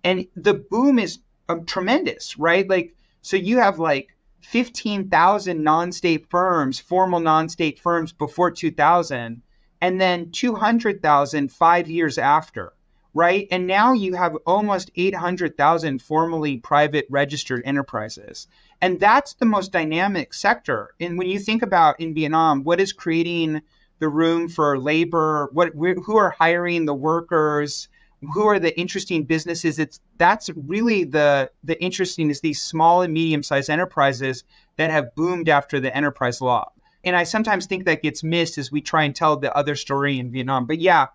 [0.06, 1.20] And the boom is
[1.50, 2.70] um, tremendous, right?
[2.70, 4.16] Like, so you have like
[4.46, 9.42] 15,000 non state firms, formal non state firms before 2000.
[9.82, 12.74] and then 200,000 five years after,
[13.14, 13.48] right?
[13.52, 18.48] And now you have almost 800,000 formally private registered enterprises.
[18.82, 20.92] And that's the most dynamic sector.
[21.00, 23.62] And when you think about in Vietnam, what is creating
[24.00, 25.50] the room for labor?
[25.54, 27.88] What who are hiring the workers?
[28.34, 29.80] Who are the interesting businesses?
[29.80, 34.44] It's that's really the the interesting is these small and medium sized enterprises
[34.78, 36.72] that have boomed after the enterprise law.
[37.04, 40.20] And I sometimes think that gets missed as we try and tell the other story
[40.20, 40.66] in Vietnam.
[40.66, 41.08] But yeah,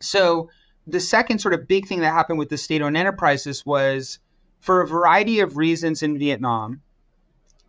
[0.00, 0.50] so
[0.86, 4.18] the second sort of big thing that happened with the state owned enterprises was
[4.60, 6.80] for a variety of reasons in Vietnam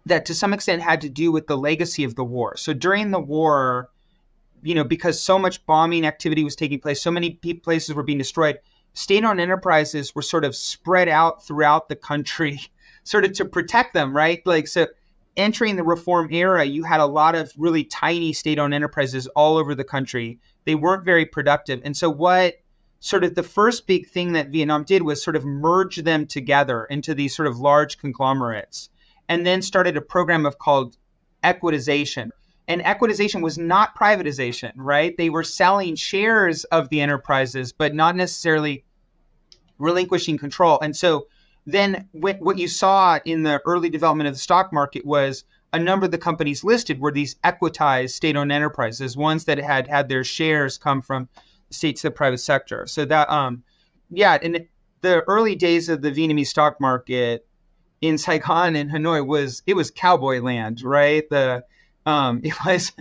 [0.05, 2.57] that to some extent had to do with the legacy of the war.
[2.57, 3.89] So during the war,
[4.63, 8.17] you know, because so much bombing activity was taking place, so many places were being
[8.17, 8.59] destroyed,
[8.93, 12.59] state owned enterprises were sort of spread out throughout the country,
[13.03, 14.41] sort of to protect them, right?
[14.45, 14.87] Like, so
[15.37, 19.57] entering the reform era, you had a lot of really tiny state owned enterprises all
[19.57, 20.39] over the country.
[20.65, 21.81] They weren't very productive.
[21.83, 22.55] And so, what
[22.99, 26.85] sort of the first big thing that Vietnam did was sort of merge them together
[26.85, 28.89] into these sort of large conglomerates
[29.29, 30.97] and then started a program of called
[31.43, 32.31] equitization
[32.69, 35.17] and equitization was not privatization, right?
[35.17, 38.85] They were selling shares of the enterprises, but not necessarily
[39.79, 40.79] relinquishing control.
[40.79, 41.27] And so
[41.65, 45.43] then what you saw in the early development of the stock market was
[45.73, 50.07] a number of the companies listed were these equitized state-owned enterprises, ones that had had
[50.07, 51.27] their shares come from
[51.67, 52.85] the state to the private sector.
[52.87, 53.63] So that, um,
[54.11, 54.67] yeah, in
[55.01, 57.47] the early days of the Vietnamese stock market
[58.01, 61.27] in Saigon and Hanoi was it was cowboy land, right?
[61.29, 61.63] The
[62.05, 62.91] um, it was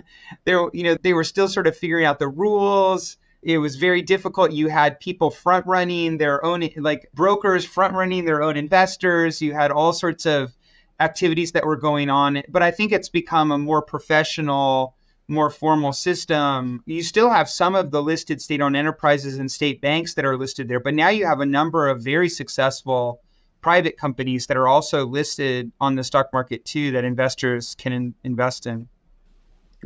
[0.45, 3.17] there, you know, they were still sort of figuring out the rules.
[3.41, 4.51] It was very difficult.
[4.51, 9.41] You had people front running their own, like brokers front running their own investors.
[9.41, 10.53] You had all sorts of
[10.99, 12.43] activities that were going on.
[12.49, 14.95] But I think it's become a more professional,
[15.27, 16.83] more formal system.
[16.85, 20.37] You still have some of the listed state owned enterprises and state banks that are
[20.37, 23.21] listed there, but now you have a number of very successful
[23.61, 28.15] private companies that are also listed on the stock market too that investors can in-
[28.23, 28.87] invest in.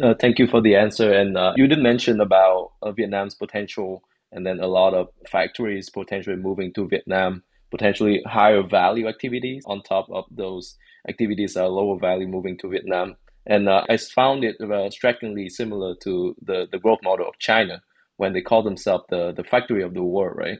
[0.02, 1.12] Uh, thank you for the answer.
[1.14, 5.90] And uh, you did mention about uh, Vietnam's potential, and then a lot of factories
[5.90, 10.76] potentially moving to Vietnam, potentially higher value activities on top of those
[11.08, 13.16] activities that are lower value moving to Vietnam.
[13.46, 17.82] And uh, I found it uh, strikingly similar to the, the growth model of China
[18.18, 20.60] when they call themselves the, the factory of the world, right?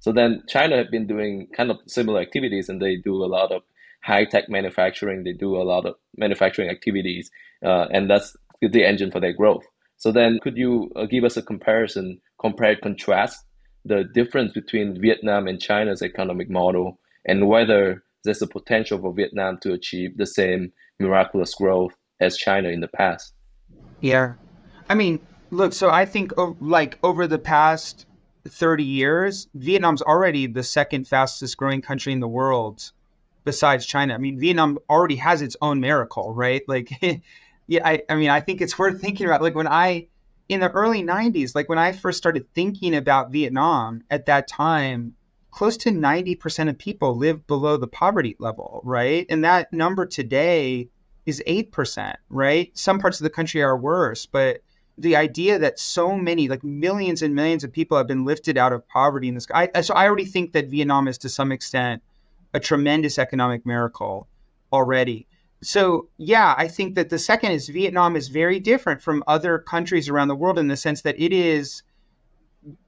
[0.00, 3.52] So then China have been doing kind of similar activities, and they do a lot
[3.52, 3.62] of
[4.02, 5.24] high tech manufacturing.
[5.24, 7.30] They do a lot of manufacturing activities,
[7.64, 9.64] uh, and that's the engine for their growth.
[9.98, 13.44] So then, could you uh, give us a comparison, compare contrast
[13.84, 19.58] the difference between Vietnam and China's economic model, and whether there's a potential for Vietnam
[19.62, 23.34] to achieve the same miraculous growth as China in the past?
[24.00, 24.34] Yeah,
[24.88, 25.20] I mean,
[25.50, 25.74] look.
[25.74, 28.06] So I think, like over the past
[28.48, 32.92] 30 years, Vietnam's already the second fastest growing country in the world
[33.44, 34.14] besides China.
[34.14, 36.62] I mean, Vietnam already has its own miracle, right?
[36.68, 36.90] Like,
[37.66, 39.42] yeah, I, I mean, I think it's worth thinking about.
[39.42, 40.08] Like, when I,
[40.48, 45.14] in the early 90s, like when I first started thinking about Vietnam at that time,
[45.50, 49.26] close to 90% of people live below the poverty level, right?
[49.28, 50.88] And that number today
[51.26, 52.76] is 8%, right?
[52.76, 54.62] Some parts of the country are worse, but
[55.00, 58.72] the idea that so many, like millions and millions of people have been lifted out
[58.72, 59.46] of poverty in this.
[59.52, 62.02] I, so I already think that Vietnam is to some extent
[62.52, 64.28] a tremendous economic miracle
[64.72, 65.26] already.
[65.62, 70.08] So yeah, I think that the second is Vietnam is very different from other countries
[70.08, 71.82] around the world in the sense that it is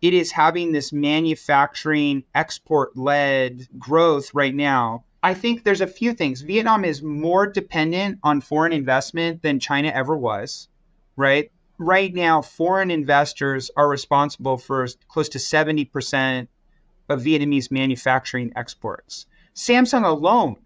[0.02, 5.04] it is having this manufacturing export led growth right now.
[5.22, 6.42] I think there's a few things.
[6.42, 10.68] Vietnam is more dependent on foreign investment than China ever was,
[11.16, 11.50] right?
[11.86, 16.48] Right now, foreign investors are responsible for close to 70%
[17.08, 19.26] of Vietnamese manufacturing exports.
[19.54, 20.56] Samsung alone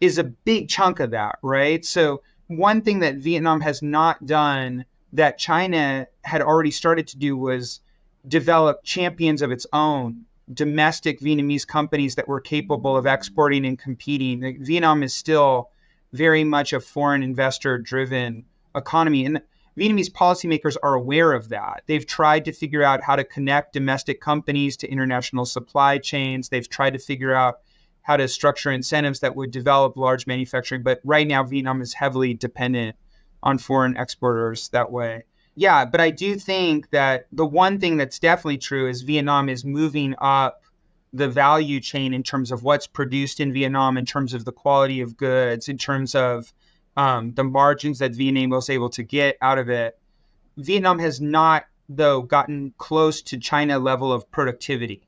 [0.00, 1.84] is a big chunk of that, right?
[1.84, 7.36] So, one thing that Vietnam has not done that China had already started to do
[7.36, 7.80] was
[8.26, 14.64] develop champions of its own domestic Vietnamese companies that were capable of exporting and competing.
[14.64, 15.70] Vietnam is still
[16.12, 18.44] very much a foreign investor driven
[18.74, 19.24] economy.
[19.24, 19.42] And
[19.76, 21.82] Vietnamese policymakers are aware of that.
[21.86, 26.48] They've tried to figure out how to connect domestic companies to international supply chains.
[26.48, 27.60] They've tried to figure out
[28.02, 30.82] how to structure incentives that would develop large manufacturing.
[30.82, 32.96] But right now, Vietnam is heavily dependent
[33.42, 35.24] on foreign exporters that way.
[35.54, 39.64] Yeah, but I do think that the one thing that's definitely true is Vietnam is
[39.64, 40.62] moving up
[41.12, 45.00] the value chain in terms of what's produced in Vietnam, in terms of the quality
[45.00, 46.52] of goods, in terms of
[46.96, 49.98] um, the margins that Vietnam was able to get out of it.
[50.56, 55.02] Vietnam has not though, gotten close to China level of productivity.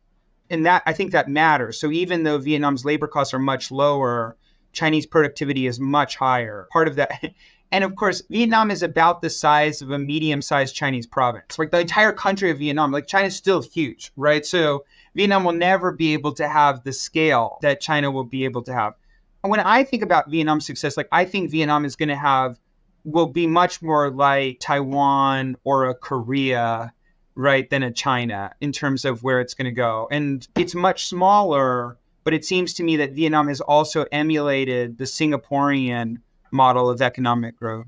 [0.51, 1.81] And that I think that matters.
[1.81, 4.37] So even though Vietnam's labor costs are much lower,
[4.73, 6.69] Chinese productivity is much higher.
[6.73, 7.33] Part of that
[7.73, 11.59] and of course, Vietnam is about the size of a medium-sized Chinese province.
[11.59, 14.45] Like the entire country of Vietnam, like China's still huge, right?
[14.45, 18.63] So Vietnam will never be able to have the scale that China will be able
[18.65, 18.95] to have.
[19.43, 22.59] When I think about Vietnam's success, like I think Vietnam is going to have
[23.05, 26.93] will be much more like Taiwan or a Korea,
[27.35, 30.09] right, than a China in terms of where it's going to go.
[30.11, 35.05] And it's much smaller, but it seems to me that Vietnam has also emulated the
[35.05, 36.19] Singaporean
[36.53, 37.87] model of economic growth.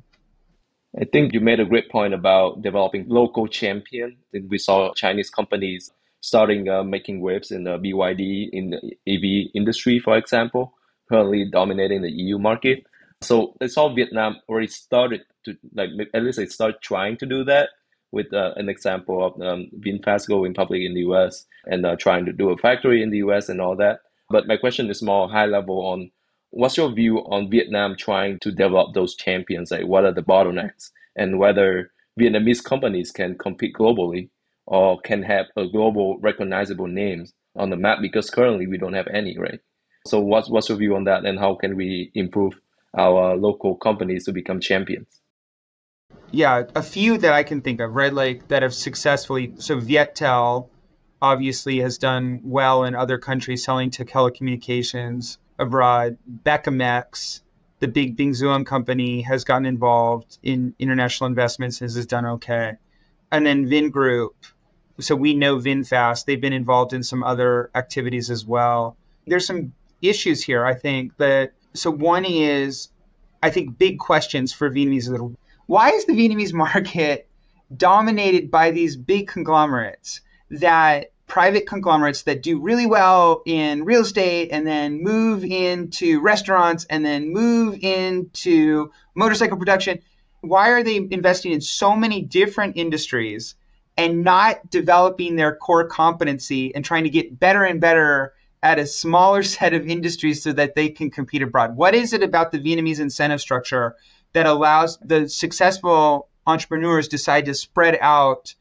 [1.01, 4.17] I think you made a great point about developing local champion.
[4.49, 5.91] We saw Chinese companies
[6.21, 10.73] starting uh, making waves in the BYD in the EV industry, for example,
[11.09, 12.85] currently dominating the EU market.
[13.21, 17.45] So I saw Vietnam already started to like at least they start trying to do
[17.45, 17.71] that
[18.13, 22.27] with uh, an example of um, VinFast going public in the US and uh, trying
[22.27, 24.01] to do a factory in the US and all that.
[24.31, 26.11] But my question is more high level on
[26.57, 29.73] What's your view on Vietnam trying to develop those champions?
[29.73, 34.31] Like, what are the bottlenecks, and whether Vietnamese companies can compete globally
[34.65, 37.99] or can have a global recognizable names on the map?
[38.01, 39.59] Because currently we don't have any, right?
[40.07, 42.61] So, what's what's your view on that, and how can we improve
[42.97, 45.23] our local companies to become champions?
[46.31, 48.13] Yeah, a few that I can think of, right?
[48.13, 49.55] Like that have successfully.
[49.57, 50.69] So Viettel
[51.23, 56.19] obviously has done well in other countries selling to telecommunications abroad.
[56.45, 57.41] Becamex,
[57.79, 62.75] the Binh Duong company, has gotten involved in international investments and has done okay.
[63.33, 64.35] And then Vingroup.
[65.01, 66.27] So we know VinFast.
[66.27, 68.99] They've been involved in some other activities as well.
[69.27, 69.73] There's some
[70.09, 72.89] issues here, I think, that so one is
[73.43, 75.37] I think big questions for Vietnamese little
[75.67, 77.29] why is the Vietnamese market
[77.77, 84.51] dominated by these big conglomerates that private conglomerates that do really well in real estate
[84.53, 89.99] and then move into restaurants and then move into motorcycle production.
[90.43, 93.55] Why are they investing in so many different industries
[93.97, 98.35] and not developing their core competency and trying to get better and better
[98.65, 101.77] at a smaller set of industries so that they can compete abroad?
[101.77, 103.95] What is it about the Vietnamese incentive structure
[104.33, 108.55] that allows the successful entrepreneurs decide to spread out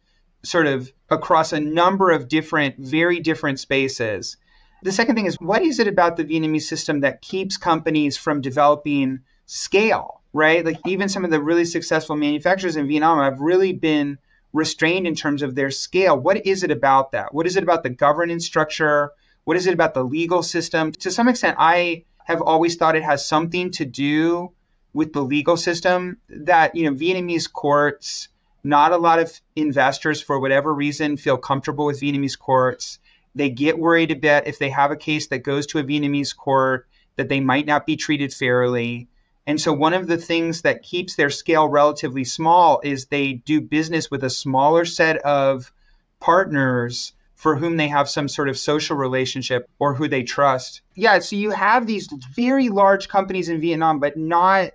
[0.43, 4.37] sort of across a number of different, very different spaces.
[4.83, 8.41] The second thing is, what is it about the Vietnamese system that keeps companies from
[8.41, 10.65] developing scale, right?
[10.65, 14.17] Like, even some of the really successful manufacturers in Vietnam have really been
[14.51, 16.19] restrained in terms of their scale.
[16.19, 17.33] What is it about that?
[17.33, 19.11] What is it about the governance structure?
[19.45, 20.91] What is it about the legal system?
[20.93, 24.51] To some extent, I have always thought it has something to do
[24.93, 28.29] with the legal system that, you know, Vietnamese courts
[28.63, 32.99] not a lot of investors, for whatever reason, feel comfortable with Vietnamese courts.
[33.35, 36.35] They get worried a bit if they have a case that goes to a Vietnamese
[36.35, 36.87] court
[37.17, 39.07] that they might not be treated fairly.
[39.45, 43.59] And so, one of the things that keeps their scale relatively small is they do
[43.59, 45.73] business with a smaller set of
[46.21, 47.11] partners
[47.43, 50.79] for whom they have some sort of social relationship or who they trust.
[50.95, 54.71] Yeah, so you have these very large companies in Vietnam, but not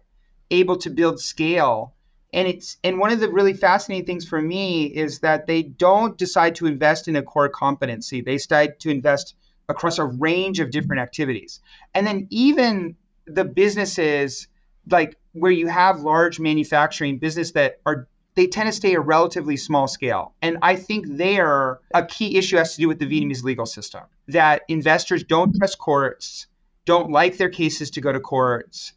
[0.50, 1.94] able to build scale.
[2.34, 6.18] And it's and one of the really fascinating things for me is that they don't
[6.18, 8.20] decide to invest in a core competency.
[8.20, 9.34] They decide to invest
[9.70, 11.60] across a range of different activities.
[11.94, 12.96] And then even
[13.26, 14.46] the businesses
[14.90, 18.08] like where you have large manufacturing business that are
[18.38, 22.56] they tend to stay a relatively small scale and i think there a key issue
[22.56, 26.46] has to do with the vietnamese legal system that investors don't trust courts
[26.84, 28.92] don't like their cases to go to courts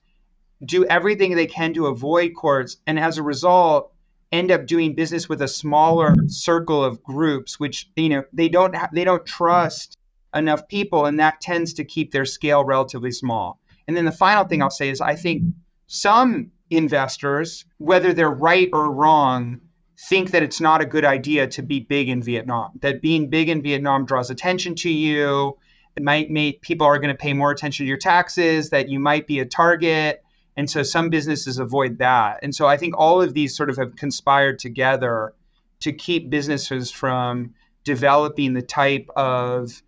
[0.63, 3.91] do everything they can to avoid courts, and as a result,
[4.31, 8.75] end up doing business with a smaller circle of groups, which you know they don't
[8.75, 9.97] ha- they don't trust
[10.33, 13.59] enough people, and that tends to keep their scale relatively small.
[13.87, 15.43] And then the final thing I'll say is I think
[15.87, 19.61] some investors, whether they're right or wrong,
[20.09, 22.71] think that it's not a good idea to be big in Vietnam.
[22.81, 25.57] That being big in Vietnam draws attention to you.
[25.95, 28.69] It might make people are going to pay more attention to your taxes.
[28.69, 30.23] That you might be a target
[30.57, 32.39] and so some businesses avoid that.
[32.43, 35.33] And so I think all of these sort of have conspired together
[35.79, 37.53] to keep businesses from
[37.83, 39.81] developing the type of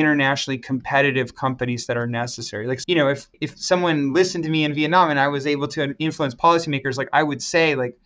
[0.00, 2.66] internationally competitive companies that are necessary.
[2.66, 5.68] Like, you know, if if someone listened to me in Vietnam and I was able
[5.68, 7.98] to influence policymakers, like I would say, like,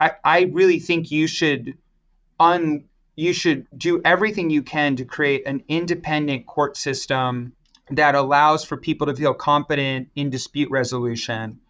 [0.00, 1.76] I, I really think you should
[2.40, 2.84] un
[3.14, 7.52] you should do everything you can to create an independent court system
[7.90, 11.60] that allows for people to feel competent in dispute resolution,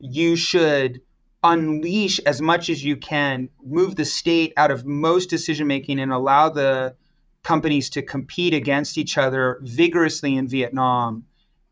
[0.00, 1.00] you should
[1.44, 6.12] unleash as much as you can, move the state out of most decision making and
[6.12, 6.94] allow the
[7.48, 11.24] companies to compete against each other vigorously in Vietnam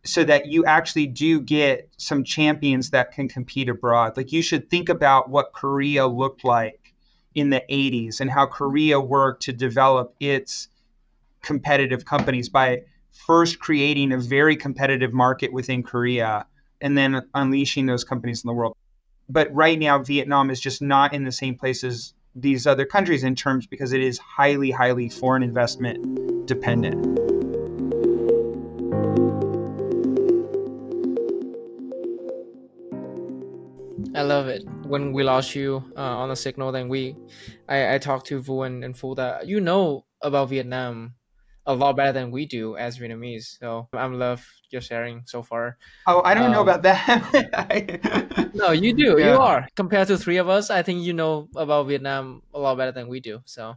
[0.05, 4.17] so that you actually do get some champions that can compete abroad.
[4.17, 6.95] Like you should think about what Korea looked like
[7.35, 10.69] in the 80s and how Korea worked to develop its
[11.43, 12.81] competitive companies by
[13.27, 16.47] first creating a very competitive market within Korea
[16.81, 18.75] and then unleashing those companies in the world.
[19.29, 23.25] But right now, Vietnam is just not in the same place as these other countries
[23.25, 27.19] in terms because it is highly, highly foreign investment dependent.
[34.15, 34.63] I love it.
[34.85, 37.17] When we lost you uh, on the signal, then we,
[37.69, 41.15] I, I talked to Vu and, and Phu that you know about Vietnam
[41.67, 43.59] a lot better than we do as Vietnamese.
[43.59, 45.77] So I'm love your sharing so far.
[46.07, 48.51] Oh, I don't um, know about that.
[48.55, 49.19] no, you do.
[49.19, 49.33] Yeah.
[49.33, 50.71] You are compared to three of us.
[50.71, 53.41] I think you know about Vietnam a lot better than we do.
[53.45, 53.77] So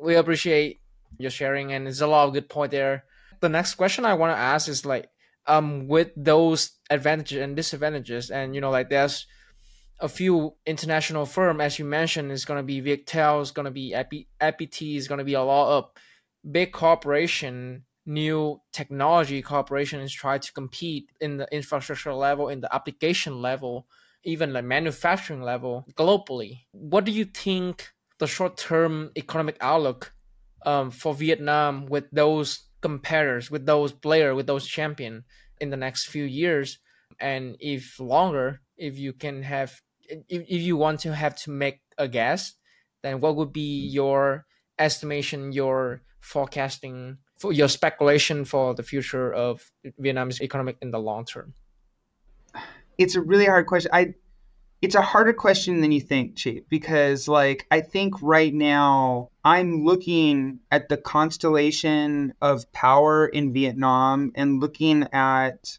[0.00, 0.80] we appreciate
[1.18, 3.04] your sharing, and there's a lot of good point there.
[3.40, 5.08] The next question I want to ask is like,
[5.46, 9.26] um, with those advantages and disadvantages, and you know, like there's
[10.00, 13.70] a few international firm, as you mentioned, is going to be Viettel, is going to
[13.70, 13.94] be
[14.40, 15.90] FPT, is going to be a lot of
[16.50, 23.42] big corporation, new technology corporations try to compete in the infrastructure level, in the application
[23.42, 23.86] level,
[24.24, 26.60] even the manufacturing level globally.
[26.72, 30.12] What do you think the short-term economic outlook
[30.66, 35.24] um, for Vietnam with those competitors, with those players, with those champion
[35.60, 36.78] in the next few years,
[37.20, 41.80] and if longer, if you can have, if, if you want to have to make
[41.96, 42.54] a guess,
[43.02, 44.46] then what would be your
[44.78, 51.24] estimation, your forecasting for your speculation for the future of Vietnam's economic in the long
[51.24, 51.54] term?
[52.98, 53.90] It's a really hard question.
[53.94, 54.14] I
[54.82, 59.84] it's a harder question than you think, Chief, because like I think right now I'm
[59.84, 65.78] looking at the constellation of power in Vietnam and looking at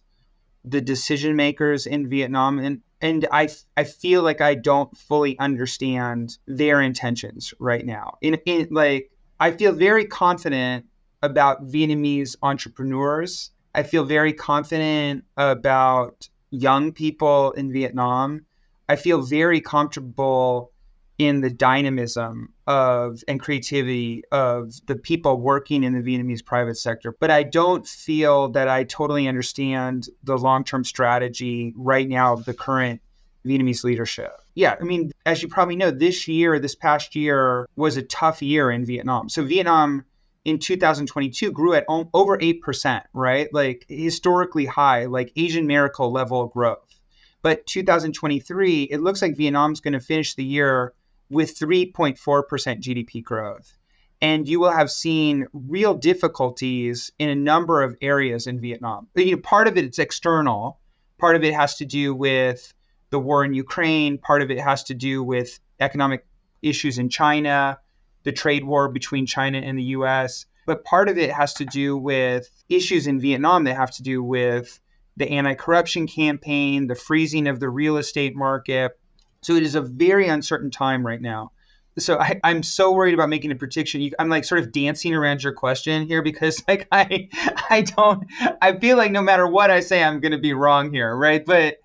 [0.66, 3.48] the decision makers in Vietnam and and I,
[3.78, 8.18] I feel like I don't fully understand their intentions right now.
[8.20, 9.10] In, in like
[9.40, 10.86] I feel very confident
[11.22, 13.52] about Vietnamese entrepreneurs.
[13.74, 18.46] I feel very confident about young people in Vietnam.
[18.88, 20.72] I feel very comfortable
[21.18, 27.14] in the dynamism of and creativity of the people working in the Vietnamese private sector.
[27.20, 32.54] But I don't feel that I totally understand the long-term strategy right now of the
[32.54, 33.02] current
[33.50, 34.32] Vietnamese leadership.
[34.56, 38.42] Yeah, I mean, as you probably know, this year, this past year was a tough
[38.42, 39.30] year in Vietnam.
[39.30, 40.06] So Vietnam
[40.46, 43.48] in 2022 grew at over 8%, right?
[43.54, 47.00] Like historically high, like Asian miracle level growth.
[47.42, 50.94] But 2023, it looks like Vietnam's going to finish the year
[51.30, 53.78] with 3.4% GDP growth.
[54.22, 59.08] And you will have seen real difficulties in a number of areas in Vietnam.
[59.16, 60.80] You know, part of it it's external.
[61.18, 62.74] Part of it has to do with
[63.10, 64.18] the war in Ukraine.
[64.18, 66.26] Part of it has to do with economic
[66.62, 67.80] issues in China,
[68.24, 70.46] the trade war between China and the US.
[70.66, 74.22] But part of it has to do with issues in Vietnam that have to do
[74.22, 74.80] with
[75.18, 78.98] the anti corruption campaign, the freezing of the real estate market.
[79.42, 81.52] So it is a very uncertain time right now.
[81.98, 84.10] So I, am so worried about making a prediction.
[84.20, 87.30] I'm like sort of dancing around your question here because like I
[87.70, 88.26] I don't
[88.62, 91.46] I feel like no matter what I say I'm going to be wrong here, right?
[91.46, 91.79] But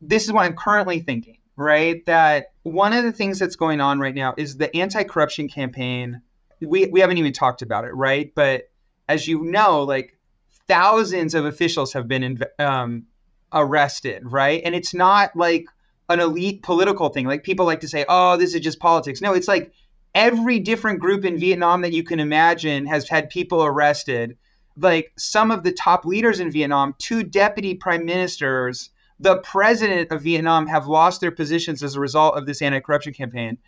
[0.00, 2.04] this is what I'm currently thinking, right?
[2.06, 6.22] That one of the things that's going on right now is the anti corruption campaign.
[6.60, 8.32] We, we haven't even talked about it, right?
[8.34, 8.70] But
[9.08, 10.18] as you know, like
[10.66, 13.06] thousands of officials have been um,
[13.52, 14.60] arrested, right?
[14.64, 15.66] And it's not like
[16.08, 17.26] an elite political thing.
[17.26, 19.20] Like people like to say, oh, this is just politics.
[19.20, 19.72] No, it's like
[20.14, 24.36] every different group in Vietnam that you can imagine has had people arrested.
[24.76, 28.90] Like some of the top leaders in Vietnam, two deputy prime ministers,
[29.20, 33.12] the president of Vietnam have lost their positions as a result of this anti corruption
[33.12, 33.58] campaign.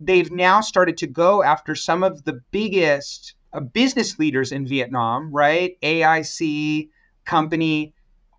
[0.00, 5.30] They've now started to go after some of the biggest uh, business leaders in Vietnam,
[5.30, 5.78] right?
[5.82, 6.88] AIC,
[7.24, 7.94] company.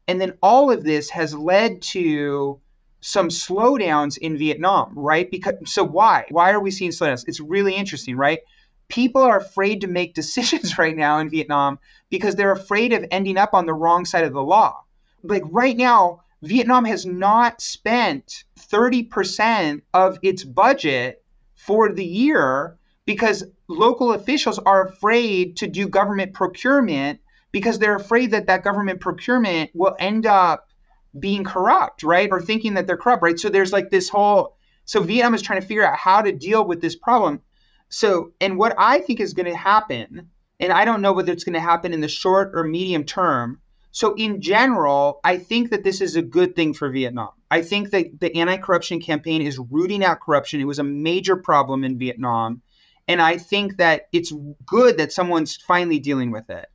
[0.07, 2.59] And then all of this has led to
[3.01, 5.30] some slowdowns in Vietnam, right?
[5.30, 6.26] Because so why?
[6.30, 7.26] Why are we seeing slowdowns?
[7.28, 8.39] It's really interesting, right?
[8.88, 11.78] People are afraid to make decisions right now in Vietnam
[12.09, 14.82] because they're afraid of ending up on the wrong side of the law.
[15.24, 21.24] Like right now, Vietnam has not spent 30% of its budget
[21.56, 27.20] for the year because local officials are afraid to do government procurement
[27.52, 30.70] because they're afraid that that government procurement will end up
[31.20, 32.30] being corrupt, right?
[32.32, 33.39] Or thinking that they're corrupt, right?
[33.39, 36.64] So there's like this whole so Vietnam is trying to figure out how to deal
[36.64, 37.41] with this problem.
[37.89, 40.30] So, and what I think is going to happen,
[40.60, 43.60] and I don't know whether it's going to happen in the short or medium term.
[43.96, 47.30] So, in general, I think that this is a good thing for Vietnam.
[47.50, 50.60] I think that the anti corruption campaign is rooting out corruption.
[50.60, 52.62] It was a major problem in Vietnam.
[53.08, 54.34] And I think that it's
[54.66, 56.66] good that someone's finally dealing with it.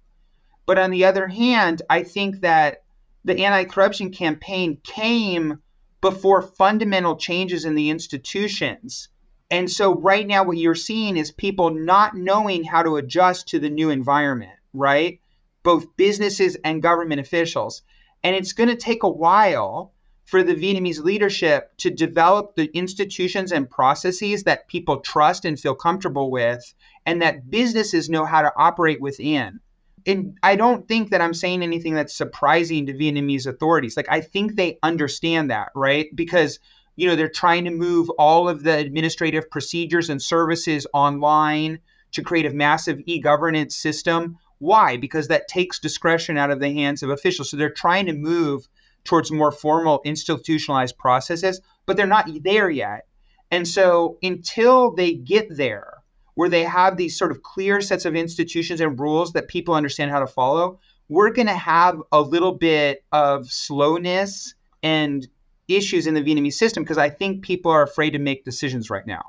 [0.64, 2.84] But on the other hand, I think that
[3.22, 5.60] the anti corruption campaign came
[6.00, 9.10] before fundamental changes in the institutions.
[9.50, 13.58] And so, right now, what you're seeing is people not knowing how to adjust to
[13.58, 15.19] the new environment, right?
[15.62, 17.82] Both businesses and government officials.
[18.22, 19.92] And it's going to take a while
[20.24, 25.74] for the Vietnamese leadership to develop the institutions and processes that people trust and feel
[25.74, 29.60] comfortable with, and that businesses know how to operate within
[30.06, 33.96] and I don't think that I'm saying anything that's surprising to Vietnamese authorities.
[33.96, 36.08] Like I think they understand that, right?
[36.14, 36.58] Because
[36.96, 41.80] you know they're trying to move all of the administrative procedures and services online
[42.12, 44.38] to create a massive e-governance system.
[44.60, 44.96] Why?
[44.96, 47.50] Because that takes discretion out of the hands of officials.
[47.50, 48.68] So they're trying to move
[49.04, 53.06] towards more formal institutionalized processes, but they're not there yet.
[53.50, 55.94] And so until they get there,
[56.34, 60.10] where they have these sort of clear sets of institutions and rules that people understand
[60.10, 65.26] how to follow, we're going to have a little bit of slowness and
[65.68, 69.06] issues in the Vietnamese system because I think people are afraid to make decisions right
[69.06, 69.22] now.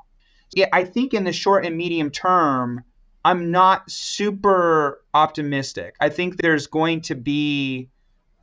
[0.54, 2.84] Yeah, I think in the short and medium term,
[3.24, 5.94] I'm not super optimistic.
[6.00, 7.88] I think there's going to be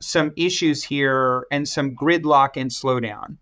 [0.00, 3.36] some issues here and some gridlock and slowdown.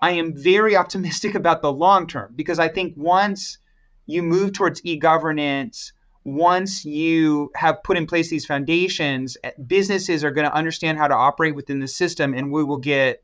[0.00, 3.58] I am very optimistic about the long term because I think once
[4.06, 5.92] you move towards e-governance
[6.24, 11.08] once you have put in place these foundations eh, businesses are going to understand how
[11.08, 13.22] to operate within the system and we will get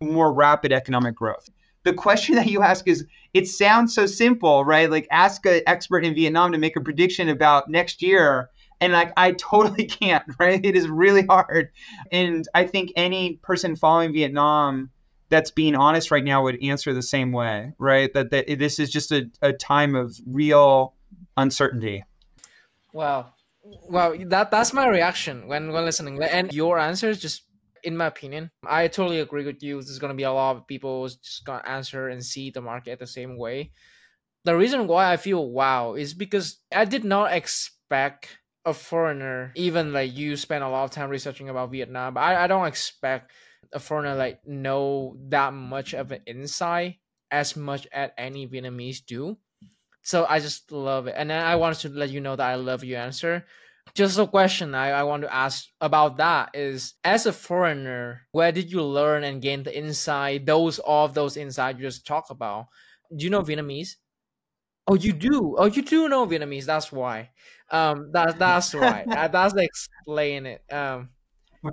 [0.00, 1.50] more rapid economic growth
[1.86, 6.04] the question that you ask is it sounds so simple right like ask an expert
[6.04, 10.64] in vietnam to make a prediction about next year and like i totally can't right
[10.64, 11.70] it is really hard
[12.12, 14.90] and i think any person following vietnam
[15.28, 18.12] that's being honest right now would answer the same way, right?
[18.14, 20.94] That, that this is just a, a time of real
[21.36, 22.04] uncertainty.
[22.92, 23.32] Wow.
[23.90, 26.22] Well, that that's my reaction when when listening.
[26.22, 27.42] And your answer is just
[27.82, 29.82] in my opinion, I totally agree with you.
[29.82, 33.06] There's gonna be a lot of people just gonna answer and see the market the
[33.06, 33.72] same way.
[34.44, 39.92] The reason why I feel wow is because I did not expect a foreigner, even
[39.92, 43.32] like you spend a lot of time researching about Vietnam, but I, I don't expect
[43.72, 46.98] a foreigner like know that much of an insight
[47.30, 49.38] as much as any Vietnamese do.
[50.02, 51.14] So I just love it.
[51.16, 53.46] And I wanted to let you know that I love your answer.
[53.94, 58.52] Just a question I, I want to ask about that is as a foreigner, where
[58.52, 62.66] did you learn and gain the insight, those of those insights you just talk about?
[63.14, 63.96] Do you know Vietnamese?
[64.88, 65.56] Oh, you do.
[65.58, 66.64] Oh, you do know Vietnamese.
[66.64, 67.30] That's why.
[67.70, 69.06] Um, that that's right.
[69.08, 70.62] that, that's explain it.
[70.70, 71.10] Um,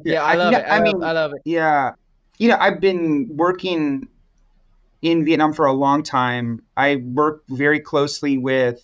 [0.04, 0.64] yeah, I love I, it.
[0.64, 1.42] I, I mean, I love it.
[1.46, 1.92] Yeah,
[2.38, 4.08] you know, I've been working
[5.02, 6.64] in Vietnam for a long time.
[6.76, 8.82] I work very closely with,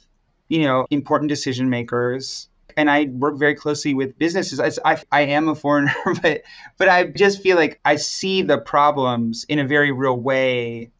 [0.50, 2.49] you know, important decision makers,
[2.80, 4.60] and I work very closely with businesses.
[4.60, 6.42] I, I, I am a foreigner, but
[6.78, 10.92] but I just feel like I see the problems in a very real way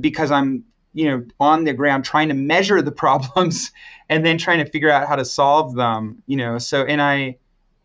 [0.00, 3.70] because I'm you know on the ground trying to measure the problems
[4.08, 7.34] and then trying to figure out how to solve them you know so and i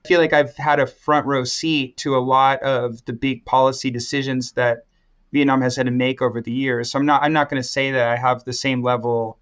[0.08, 3.92] feel like I've had a front row seat to a lot of the big policy
[3.92, 4.86] decisions that
[5.34, 6.92] Vietnam has had to make over the years.
[6.92, 9.38] So I'm not I'm not going to say that I have the same level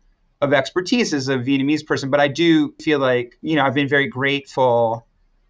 [0.46, 3.88] of expertise as a Vietnamese person, but I do feel like, you know, I've been
[3.89, 5.06] very grateful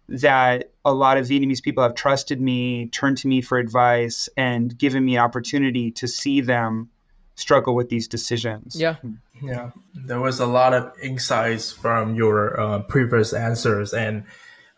[0.08, 4.76] that a lot of Vietnamese people have trusted me, turned to me for advice, and
[4.76, 6.90] given me opportunity to see them
[7.34, 8.80] struggle with these decisions.
[8.80, 8.96] Yeah.
[9.42, 9.70] Yeah.
[9.94, 14.24] There was a lot of insights from your uh, previous answers and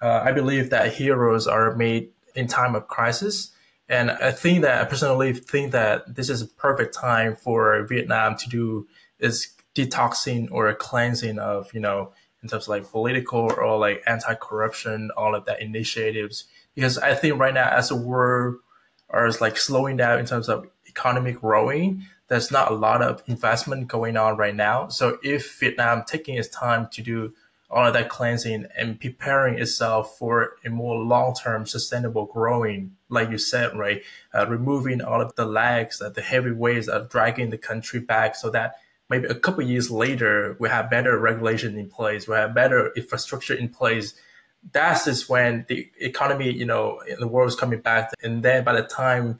[0.00, 3.52] uh, I believe that heroes are made in time of crisis.
[3.88, 8.36] And I think that I personally think that this is a perfect time for Vietnam
[8.36, 8.86] to do
[9.18, 9.48] is
[9.78, 12.12] detoxing or a cleansing of, you know,
[12.42, 16.44] in terms of like political or like anti-corruption, all of that initiatives.
[16.74, 18.56] Because I think right now as a world
[19.14, 23.88] is like slowing down in terms of economic growing, there's not a lot of investment
[23.88, 24.88] going on right now.
[24.88, 27.32] So if Vietnam taking its time to do
[27.70, 33.38] all of that cleansing and preparing itself for a more long-term sustainable growing, like you
[33.38, 34.02] said, right?
[34.34, 38.34] Uh, removing all of the lags, uh, the heavy weights are dragging the country back
[38.34, 38.76] so that
[39.08, 43.54] maybe a couple years later, we have better regulation in place, we have better infrastructure
[43.54, 44.14] in place
[44.72, 48.12] that's just when the economy, you know, the world is coming back.
[48.22, 49.38] And then by the time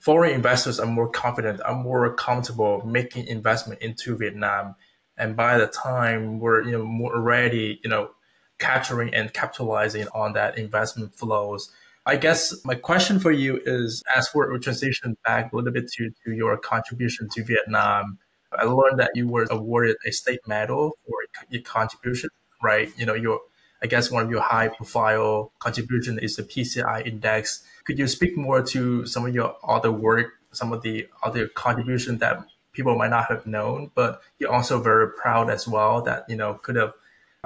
[0.00, 4.74] foreign investors are more confident, are more comfortable making investment into Vietnam,
[5.16, 8.10] and by the time we're you know more ready, you know,
[8.58, 11.70] capturing and capitalizing on that investment flows.
[12.06, 16.10] I guess my question for you is as we're transition back a little bit to,
[16.24, 18.18] to your contribution to Vietnam,
[18.58, 22.30] I learned that you were awarded a state medal for your contribution,
[22.62, 22.92] right?
[22.96, 23.40] You know, your
[23.82, 27.62] I guess one of your high profile contribution is the PCI index.
[27.84, 32.20] Could you speak more to some of your other work, some of the other contributions
[32.20, 32.38] that
[32.72, 36.54] people might not have known, but you're also very proud as well that, you know,
[36.54, 36.94] could have,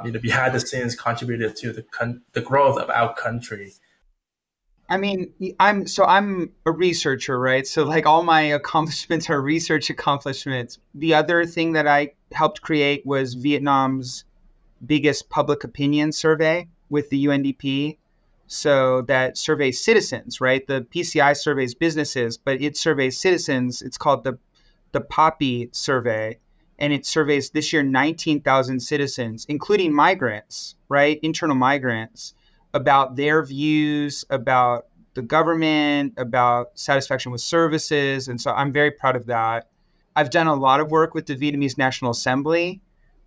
[0.04, 3.72] you know, behind the scenes contributed to the, con- the growth of our country.
[4.88, 7.66] I mean, I'm so I'm a researcher, right?
[7.66, 10.78] So like all my accomplishments are research accomplishments.
[10.94, 14.24] The other thing that I helped create was Vietnam's
[14.84, 17.98] biggest public opinion survey with the UNDP.
[18.46, 20.66] So that surveys citizens, right?
[20.66, 23.82] The PCI surveys businesses, but it surveys citizens.
[23.82, 24.38] It's called the
[24.92, 26.38] the PAPI survey,
[26.78, 31.20] and it surveys this year 19,000 citizens, including migrants, right?
[31.22, 32.32] Internal migrants,
[32.74, 38.28] about their views about the government, about satisfaction with services.
[38.28, 39.68] And so I'm very proud of that.
[40.14, 42.80] I've done a lot of work with the Vietnamese National Assembly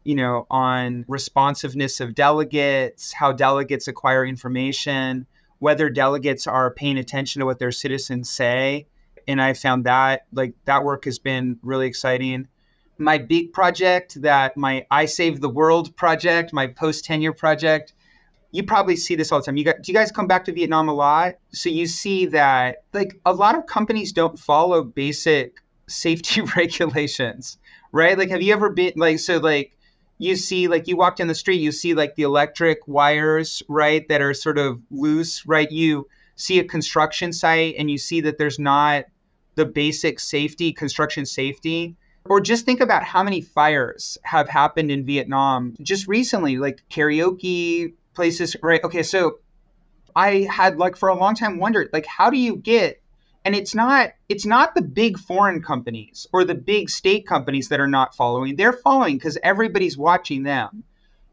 [0.04, 5.28] you know, on responsiveness of delegates, how delegates acquire information,
[5.60, 8.88] whether delegates are paying attention to what their citizens say.
[9.28, 12.48] And I found that like that work has been really exciting.
[12.98, 17.94] My big project that my I Save the World project, my post tenure project,
[18.52, 19.58] you probably see this all the time.
[19.58, 21.36] You got do you guys come back to Vietnam a lot?
[21.52, 27.58] So you see that like a lot of companies don't follow basic safety regulations,
[27.92, 28.18] right?
[28.18, 29.78] Like have you ever been like so like
[30.22, 34.08] you see like you walk down the street you see like the electric wires right
[34.08, 38.38] that are sort of loose right you see a construction site and you see that
[38.38, 39.06] there's not
[39.56, 41.96] the basic safety construction safety
[42.26, 47.94] or just think about how many fires have happened in Vietnam just recently like karaoke
[48.14, 48.84] places right?
[48.84, 49.40] Okay so
[50.16, 53.02] I had like for a long time wondered like how do you get
[53.44, 57.80] and it's not it's not the big foreign companies or the big state companies that
[57.80, 58.56] are not following.
[58.56, 60.84] They're following because everybody's watching them.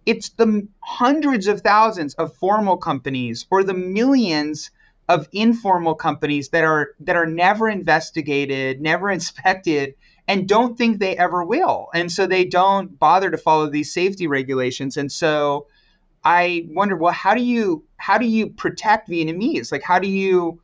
[0.06, 4.70] It's the hundreds of thousands of formal companies or the millions
[5.08, 9.94] of informal companies that are that are never investigated never inspected
[10.26, 11.88] and don't think they ever will.
[11.94, 14.98] And so they don't bother to follow these safety regulations.
[14.98, 15.66] And so
[16.28, 20.60] i wonder well how do you how do you protect vietnamese like how do you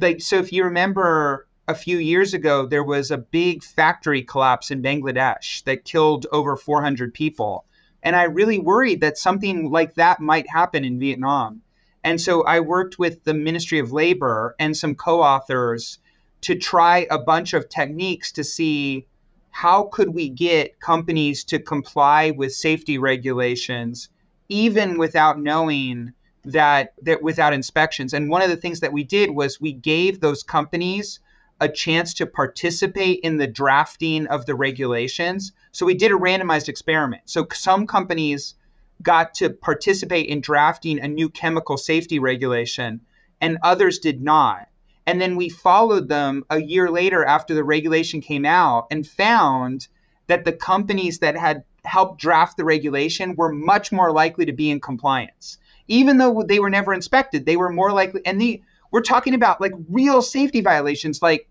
[0.00, 4.70] like so if you remember a few years ago there was a big factory collapse
[4.70, 7.64] in Bangladesh that killed over 400 people
[8.04, 11.62] and I really worried that something like that might happen in Vietnam.
[12.04, 15.98] And so I worked with the Ministry of Labor and some co-authors
[16.42, 19.06] to try a bunch of techniques to see
[19.50, 24.10] how could we get companies to comply with safety regulations
[24.48, 26.12] even without knowing
[26.44, 28.12] that that without inspections.
[28.12, 31.20] And one of the things that we did was we gave those companies
[31.60, 35.52] a chance to participate in the drafting of the regulations.
[35.72, 37.22] So we did a randomized experiment.
[37.26, 38.54] So some companies
[39.02, 43.00] got to participate in drafting a new chemical safety regulation
[43.40, 44.68] and others did not.
[45.06, 49.88] And then we followed them a year later after the regulation came out and found
[50.26, 54.70] that the companies that had helped draft the regulation were much more likely to be
[54.70, 55.58] in compliance
[55.88, 58.20] even though they were never inspected, they were more likely.
[58.24, 61.48] And the we're talking about like real safety violations, like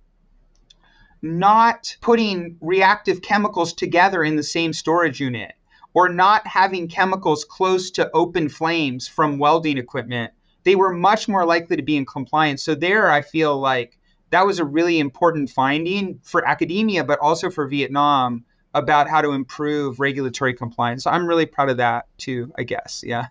[1.22, 5.54] not putting reactive chemicals together in the same storage unit
[5.94, 10.32] or not having chemicals close to open flames from welding equipment.
[10.64, 12.64] They were much more likely to be in compliance.
[12.64, 14.00] So there, I feel like
[14.32, 19.32] that was a really important finding for academia, but also for Vietnam about how to
[19.32, 21.04] improve regulatory compliance.
[21.04, 23.04] So I'm really proud of that too, I guess.
[23.06, 23.28] Yeah.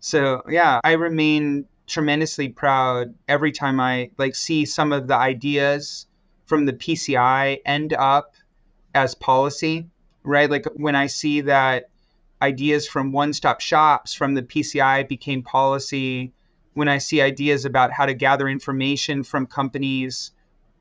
[0.00, 6.06] So yeah, I remain tremendously proud every time I like see some of the ideas
[6.46, 8.34] from the PCI end up
[8.94, 9.88] as policy,
[10.22, 10.50] right?
[10.50, 11.90] Like when I see that
[12.40, 16.32] ideas from one-stop shops from the PCI became policy,
[16.74, 20.30] when I see ideas about how to gather information from companies,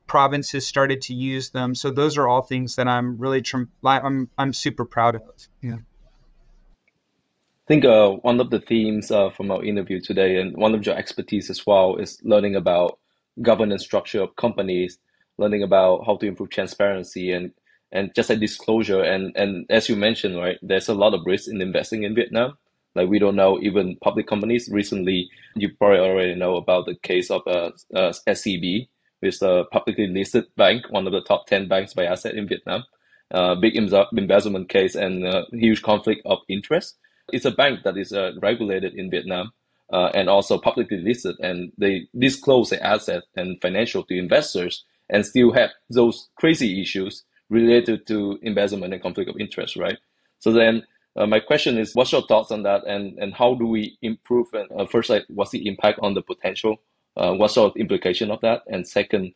[0.08, 1.76] provinces started to use them.
[1.76, 3.44] So those are all things that I'm really
[3.84, 5.22] I'm I'm super proud of.
[5.62, 5.76] Yeah.
[5.76, 10.86] I think uh, one of the themes uh, from our interview today, and one of
[10.86, 12.98] your expertise as well, is learning about
[13.42, 14.98] governance structure of companies,
[15.38, 17.52] learning about how to improve transparency and
[17.92, 19.02] and just a disclosure.
[19.02, 22.58] And and as you mentioned, right, there's a lot of risk in investing in Vietnam.
[22.96, 24.70] Like we don't know even public companies.
[24.72, 28.88] Recently, you probably already know about the case of uh, uh, SCB,
[29.22, 32.84] is a publicly listed bank, one of the top 10 banks by asset in Vietnam.
[33.30, 36.98] Uh, big embezzlement case and uh, huge conflict of interest.
[37.34, 39.52] It's a bank that is uh, regulated in Vietnam
[39.92, 45.26] uh, and also publicly listed, and they disclose the asset and financial to investors, and
[45.26, 49.98] still have those crazy issues related to embezzlement and conflict of interest, right?
[50.40, 50.84] So then
[51.16, 54.48] uh, my question is, what's your thoughts on that, and, and how do we improve?
[54.54, 56.78] And uh, first, like, what's the impact on the potential?
[57.18, 58.62] Uh, sort of implication of that?
[58.68, 59.34] And second,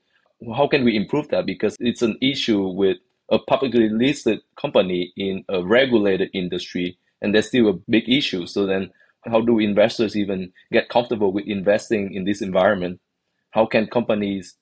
[0.55, 1.45] how can we improve that?
[1.45, 2.97] Because it's an issue with
[3.29, 8.45] a publicly listed company in a regulated industry, and there's still a big issue.
[8.45, 8.91] So then,
[9.25, 12.99] how do investors even get comfortable with investing in this environment?
[13.51, 14.55] How can companies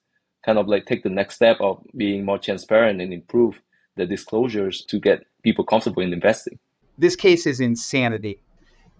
[0.44, 3.60] kind of like take the next step of being more transparent and improve
[3.96, 6.58] the disclosures to get people comfortable in investing?
[6.98, 8.40] This case is insanity.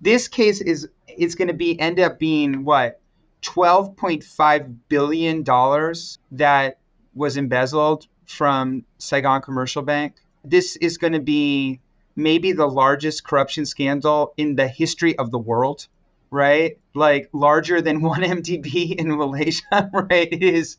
[0.01, 3.01] This case is it's going to be end up being what
[3.43, 6.79] 12.5 billion dollars that
[7.15, 10.15] was embezzled from Saigon Commercial Bank.
[10.45, 11.81] This is going to be
[12.17, 15.89] maybe the largest corruption scandal in the history of the world,
[16.31, 16.79] right?
[16.95, 20.29] Like larger than 1MDB in Malaysia, right?
[20.33, 20.77] It is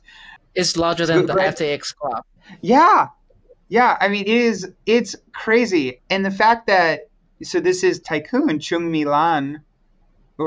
[0.53, 1.55] it's larger than the right?
[1.55, 2.23] FTX club.
[2.61, 3.07] Yeah.
[3.69, 6.01] Yeah, I mean it is it's crazy.
[6.09, 7.09] And the fact that
[7.43, 9.63] so this is tycoon Truong My Lan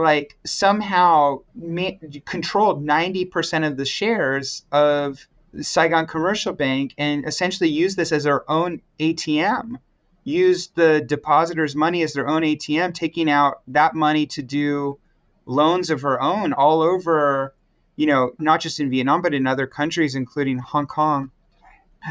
[0.02, 1.90] like somehow ma-
[2.24, 5.26] controlled 90% of the shares of
[5.60, 9.78] Saigon Commercial Bank and essentially used this as their own ATM
[10.24, 14.98] used the depositors' money as their own ATM, taking out that money to do
[15.46, 17.54] loans of her own all over,
[17.96, 21.30] you know, not just in Vietnam, but in other countries, including Hong Kong.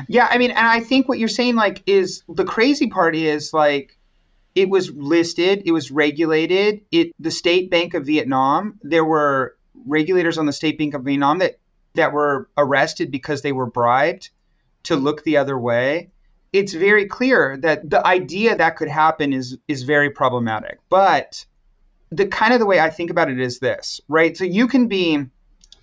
[0.07, 3.53] Yeah, I mean, and I think what you're saying, like, is the crazy part is
[3.53, 3.97] like,
[4.55, 6.81] it was listed, it was regulated.
[6.91, 11.39] It the State Bank of Vietnam, there were regulators on the State Bank of Vietnam
[11.39, 11.59] that
[11.95, 14.29] that were arrested because they were bribed
[14.83, 16.09] to look the other way
[16.53, 20.79] it's very clear that the idea that could happen is is very problematic.
[20.89, 21.45] But
[22.11, 24.37] the kind of the way I think about it is this, right?
[24.37, 25.25] So you can be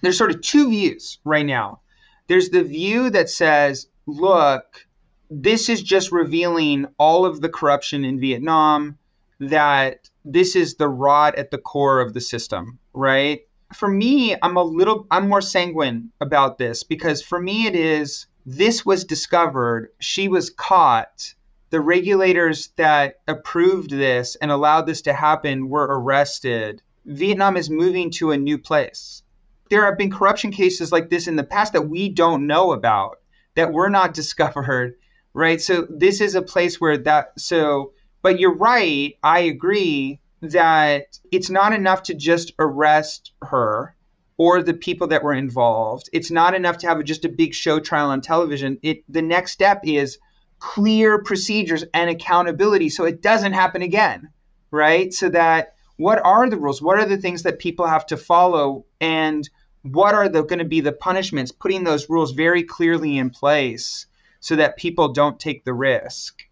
[0.00, 1.80] there's sort of two views right now.
[2.28, 4.86] There's the view that says, look,
[5.30, 8.98] this is just revealing all of the corruption in Vietnam,
[9.38, 13.42] that this is the rot at the core of the system, right?
[13.72, 18.26] For me, I'm a little I'm more sanguine about this because for me it is
[18.44, 21.34] this was discovered, she was caught.
[21.70, 26.82] The regulators that approved this and allowed this to happen were arrested.
[27.06, 29.22] Vietnam is moving to a new place.
[29.70, 33.20] There have been corruption cases like this in the past that we don't know about,
[33.54, 34.96] that were not discovered,
[35.34, 35.60] right?
[35.60, 39.14] So this is a place where that, so, but you're right.
[39.22, 43.94] I agree that it's not enough to just arrest her
[44.36, 46.08] or the people that were involved.
[46.12, 48.78] It's not enough to have just a big show trial on television.
[48.82, 50.18] It the next step is
[50.60, 54.30] clear procedures and accountability so it doesn't happen again,
[54.70, 55.12] right?
[55.12, 56.80] So that what are the rules?
[56.80, 59.48] What are the things that people have to follow and
[59.82, 61.52] what are the going to be the punishments?
[61.52, 64.06] Putting those rules very clearly in place
[64.40, 66.42] so that people don't take the risk.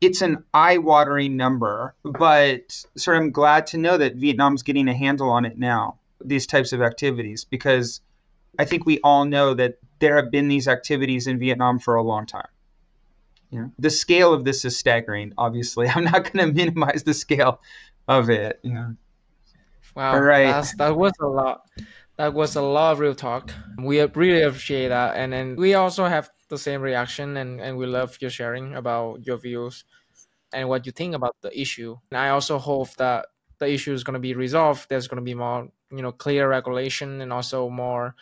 [0.00, 4.94] It's an eye-watering number, but sort of I'm glad to know that Vietnam's getting a
[4.94, 8.00] handle on it now these types of activities because
[8.58, 12.02] I think we all know that there have been these activities in Vietnam for a
[12.02, 12.48] long time.
[13.50, 15.32] You know, the scale of this is staggering.
[15.38, 17.60] Obviously, I'm not going to minimize the scale
[18.08, 18.60] of it.
[18.62, 18.96] You know.
[19.94, 20.66] Wow, all right.
[20.76, 21.62] that was a lot.
[22.16, 23.52] That was a lot of real talk.
[23.78, 27.86] We really appreciate that, and then we also have the same reaction, and and we
[27.86, 29.84] love your sharing about your views
[30.52, 31.96] and what you think about the issue.
[32.10, 33.26] And I also hope that
[33.58, 34.88] the issue is going to be resolved.
[34.88, 38.14] There's going to be more you know clear regulation and also more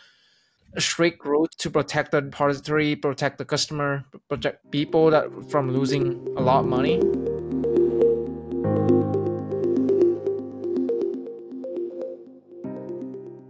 [0.77, 6.41] strict rules to protect the depository, protect the customer, protect people that from losing a
[6.41, 6.99] lot of money.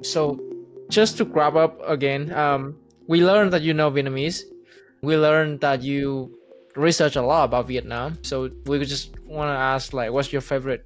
[0.06, 0.40] So,
[0.90, 2.78] just to grab up again, um,
[3.08, 4.44] we learned that you know Vietnamese.
[5.06, 6.38] We learned that you
[6.76, 8.18] research a lot about Vietnam.
[8.24, 10.86] So we just want to ask, like, what's your favorite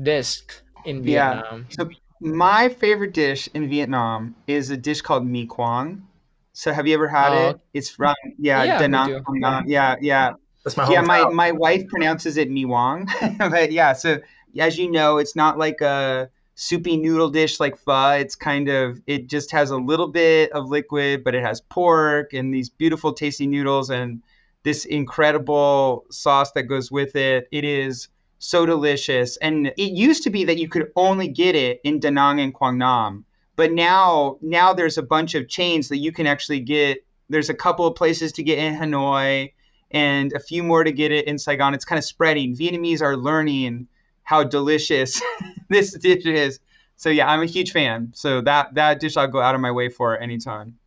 [0.00, 0.42] dish
[0.84, 1.66] in Vietnam?
[1.68, 1.76] Yeah.
[1.76, 1.90] So
[2.20, 6.06] my favorite dish in Vietnam is a dish called mi quang.
[6.52, 7.48] So have you ever had oh.
[7.48, 7.60] it?
[7.72, 10.32] It's from yeah, yeah, Da Nang, yeah, yeah.
[10.64, 11.00] That's my yeah.
[11.00, 13.08] My my wife pronounces it mi wang,
[13.38, 13.94] but yeah.
[13.94, 14.18] So
[14.58, 16.28] as you know, it's not like a
[16.60, 18.10] soupy noodle dish like pho.
[18.10, 22.34] It's kind of it just has a little bit of liquid, but it has pork
[22.34, 24.22] and these beautiful tasty noodles and
[24.62, 27.48] this incredible sauce that goes with it.
[27.50, 28.08] It is
[28.40, 29.38] so delicious.
[29.38, 32.52] And it used to be that you could only get it in Da Nang and
[32.52, 33.24] Quang Nam,
[33.56, 36.98] but now now there's a bunch of chains that you can actually get.
[37.30, 39.54] There's a couple of places to get in Hanoi,
[39.92, 41.72] and a few more to get it in Saigon.
[41.72, 42.54] It's kind of spreading.
[42.54, 43.88] Vietnamese are learning
[44.30, 45.20] how delicious
[45.70, 46.60] this dish is.
[46.94, 48.12] So yeah, I'm a huge fan.
[48.14, 50.78] So that that dish I'll go out of my way for anytime.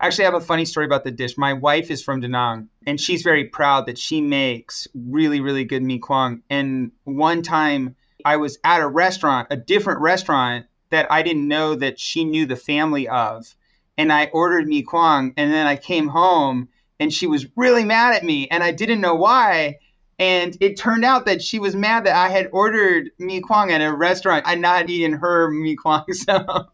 [0.00, 1.38] Actually, I have a funny story about the dish.
[1.38, 5.64] My wife is from Da Nang, and she's very proud that she makes really, really
[5.64, 6.42] good mi quang.
[6.50, 7.94] And one time,
[8.24, 12.44] I was at a restaurant, a different restaurant that I didn't know that she knew
[12.44, 13.54] the family of,
[13.96, 16.68] and I ordered mi quang, and then I came home,
[16.98, 19.78] and she was really mad at me, and I didn't know why.
[20.20, 23.80] And it turned out that she was mad that I had ordered mi quang at
[23.80, 24.46] a restaurant.
[24.46, 26.66] I'd not eaten her mi quang, so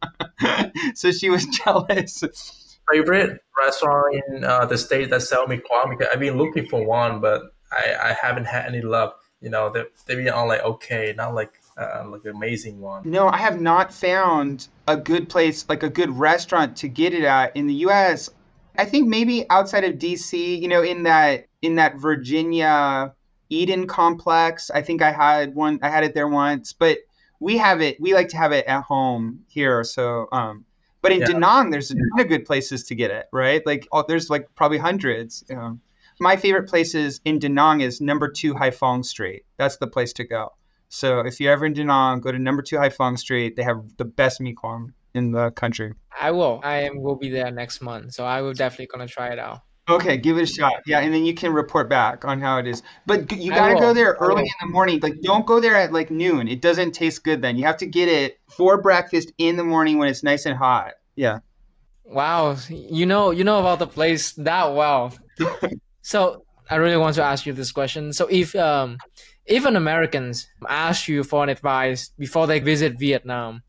[0.94, 2.24] so she was jealous
[2.90, 6.84] favorite restaurant in uh, the state that sell mi quang because I've been looking for
[6.84, 7.42] one, but
[7.72, 9.20] I, I haven't had any luck.
[9.40, 13.08] You know, they they've been all like okay, not like uh, like an amazing one.
[13.08, 17.24] No, I have not found a good place, like a good restaurant to get it
[17.24, 18.30] at in the U.S.
[18.78, 23.14] I think maybe outside of D.C., you know, in that in that Virginia
[23.48, 24.70] Eden complex.
[24.70, 25.78] I think I had one.
[25.82, 26.98] I had it there once, but
[27.40, 28.00] we have it.
[28.00, 29.84] We like to have it at home here.
[29.84, 30.64] So um,
[31.02, 31.26] but in yeah.
[31.26, 33.64] Da Nang, there's a ton of good places to get it, right?
[33.64, 35.44] Like oh, there's like probably hundreds.
[35.48, 35.78] You know.
[36.18, 39.44] My favorite places in Da Nang is number two Haiphong Street.
[39.58, 40.52] That's the place to go.
[40.88, 43.54] So if you're ever in Da Nang, go to number two Haiphong Street.
[43.54, 45.92] They have the best mi quang in the country.
[46.18, 46.60] I will.
[46.64, 49.60] I am will be there next month, so I will definitely gonna try it out.
[49.88, 50.82] Okay, give it a shot.
[50.84, 52.82] Yeah, and then you can report back on how it is.
[53.06, 54.98] But you got to go there early in the morning.
[55.00, 56.48] Like, don't go there at like noon.
[56.48, 57.56] It doesn't taste good then.
[57.56, 60.94] You have to get it for breakfast in the morning when it's nice and hot.
[61.14, 61.38] Yeah.
[62.04, 65.12] Wow, you know, you know about the place that well.
[66.02, 68.12] so I really want to ask you this question.
[68.12, 68.98] So if um,
[69.44, 73.62] if an Americans ask you for an advice before they visit Vietnam,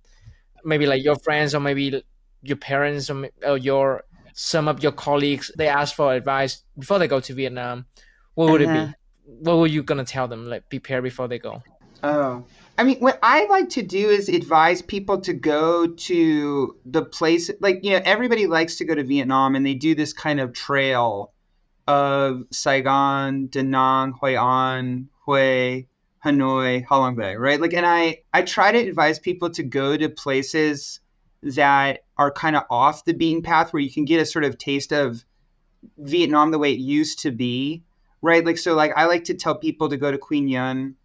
[0.64, 2.04] maybe like your friends or maybe
[2.42, 4.04] your parents or, or your
[4.40, 7.88] some of your colleagues they ask for advice before they go to Vietnam,
[8.36, 8.72] what would uh-huh.
[8.72, 8.80] it be?
[8.82, 8.94] Uh-huh.
[9.26, 10.46] What were you gonna tell them?
[10.46, 11.64] Like prepare before they go.
[12.04, 12.46] Oh,
[12.78, 17.50] I mean, what I like to do is advise people to go to the place.
[17.60, 20.54] Like you know, everybody likes to go to Vietnam, and they do this kind of
[20.54, 21.34] trail
[21.88, 25.86] of Saigon, Da Nang, Hoi An, Hue,
[26.24, 27.60] Hanoi, Halong Bay, right?
[27.60, 31.00] Like, and I I try to advise people to go to places
[31.44, 34.58] that are kind of off the beaten path where you can get a sort of
[34.58, 35.24] taste of
[35.98, 37.84] Vietnam the way it used to be,
[38.22, 38.46] right?
[38.46, 40.96] Like so like I like to tell people to go to Quy Nhon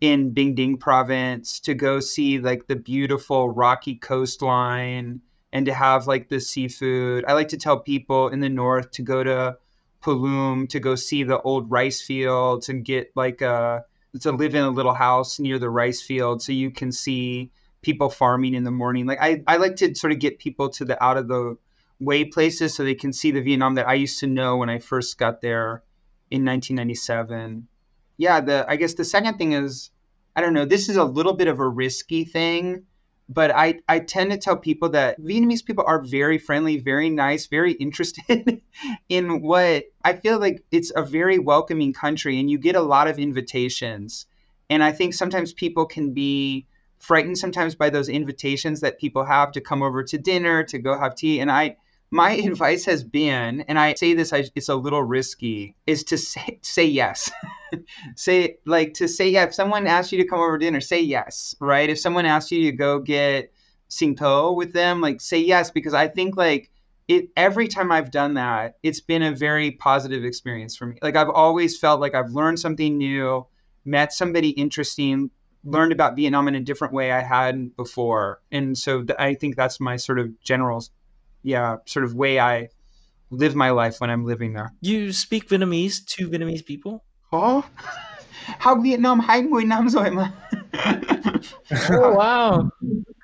[0.00, 5.20] in Binh Dinh province to go see like the beautiful rocky coastline
[5.52, 7.24] and to have like the seafood.
[7.26, 9.56] I like to tell people in the north to go to
[10.02, 13.84] Pu Luong to go see the old rice fields and get like a
[14.20, 17.50] to live in a little house near the rice field so you can see
[17.86, 19.06] people farming in the morning.
[19.06, 21.56] Like I, I like to sort of get people to the out of the
[22.00, 24.80] way places so they can see the Vietnam that I used to know when I
[24.80, 25.84] first got there
[26.28, 27.68] in 1997.
[28.16, 29.90] Yeah, the I guess the second thing is
[30.34, 32.82] I don't know, this is a little bit of a risky thing,
[33.28, 37.46] but I I tend to tell people that Vietnamese people are very friendly, very nice,
[37.46, 38.62] very interested
[39.08, 43.06] in what I feel like it's a very welcoming country and you get a lot
[43.06, 44.26] of invitations.
[44.68, 46.66] And I think sometimes people can be
[46.98, 50.98] frightened sometimes by those invitations that people have to come over to dinner, to go
[50.98, 51.40] have tea.
[51.40, 51.76] And I,
[52.10, 56.58] my advice has been, and I say this, it's a little risky, is to say,
[56.62, 57.30] say yes.
[58.16, 61.00] say, like, to say, yeah, if someone asks you to come over to dinner, say
[61.00, 61.90] yes, right?
[61.90, 63.52] If someone asks you to go get
[63.88, 66.70] sing to with them, like, say yes, because I think, like,
[67.08, 70.98] it every time I've done that, it's been a very positive experience for me.
[71.02, 73.46] Like, I've always felt like I've learned something new,
[73.84, 75.30] met somebody interesting,
[75.66, 78.40] learned about Vietnam in a different way I hadn't before.
[78.52, 80.84] And so th- I think that's my sort of general,
[81.42, 82.68] yeah, sort of way I
[83.30, 84.72] live my life when I'm living there.
[84.80, 87.02] You speak Vietnamese to Vietnamese people?
[87.32, 87.64] Oh,
[88.58, 90.32] how Vietnam 20 năm rồi mà.
[91.90, 92.70] oh, wow.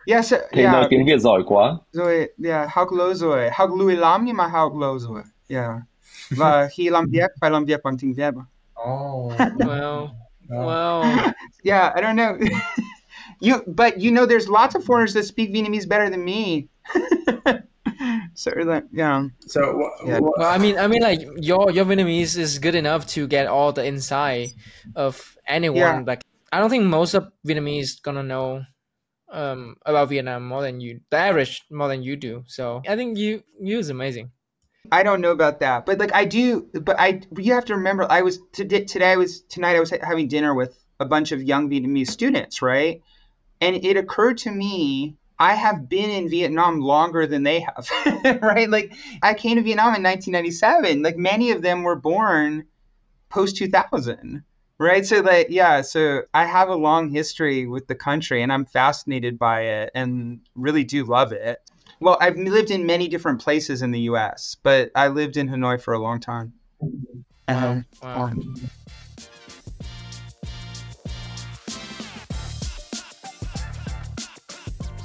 [0.06, 0.72] Yes, Thì yeah.
[0.72, 1.78] nói tiếng Việt giỏi quá.
[1.92, 3.50] Rồi, yeah, học lâu rồi.
[3.52, 5.22] Học lùi lắm nhưng mà học lâu rồi.
[5.48, 5.70] Yeah.
[6.30, 8.34] Và khi làm việc, phải làm việc bằng tiếng Việt.
[8.90, 10.08] Oh, well.
[10.52, 11.32] Wow.
[11.62, 12.38] Yeah, I don't know.
[13.40, 16.68] you, but you know, there's lots of foreigners that speak Vietnamese better than me.
[18.34, 19.28] so like, yeah.
[19.40, 20.18] So yeah.
[20.20, 23.72] Well, I mean, I mean, like your your Vietnamese is good enough to get all
[23.72, 24.50] the inside
[24.94, 25.78] of anyone.
[25.78, 26.02] Yeah.
[26.06, 26.22] Like,
[26.52, 28.62] I don't think most of Vietnamese gonna know
[29.32, 32.44] um, about Vietnam more than you, the average more than you do.
[32.46, 34.30] So I think you you is amazing.
[34.90, 36.68] I don't know about that, but like I do.
[36.72, 38.84] But I, you have to remember, I was today.
[38.84, 39.76] Today I was tonight.
[39.76, 43.02] I was having dinner with a bunch of young Vietnamese students, right?
[43.60, 47.88] And it occurred to me I have been in Vietnam longer than they have,
[48.42, 48.70] right?
[48.70, 51.02] Like I came to Vietnam in 1997.
[51.02, 52.66] Like many of them were born
[53.28, 54.44] post 2000,
[54.78, 55.04] right?
[55.04, 59.36] So like yeah, so I have a long history with the country and I'm fascinated
[59.36, 61.58] by it and really do love it.
[61.98, 65.80] Well, I've lived in many different places in the US, but I lived in Hanoi
[65.80, 66.52] for a long time.
[67.48, 68.30] Um, wow.
[68.30, 68.32] wow.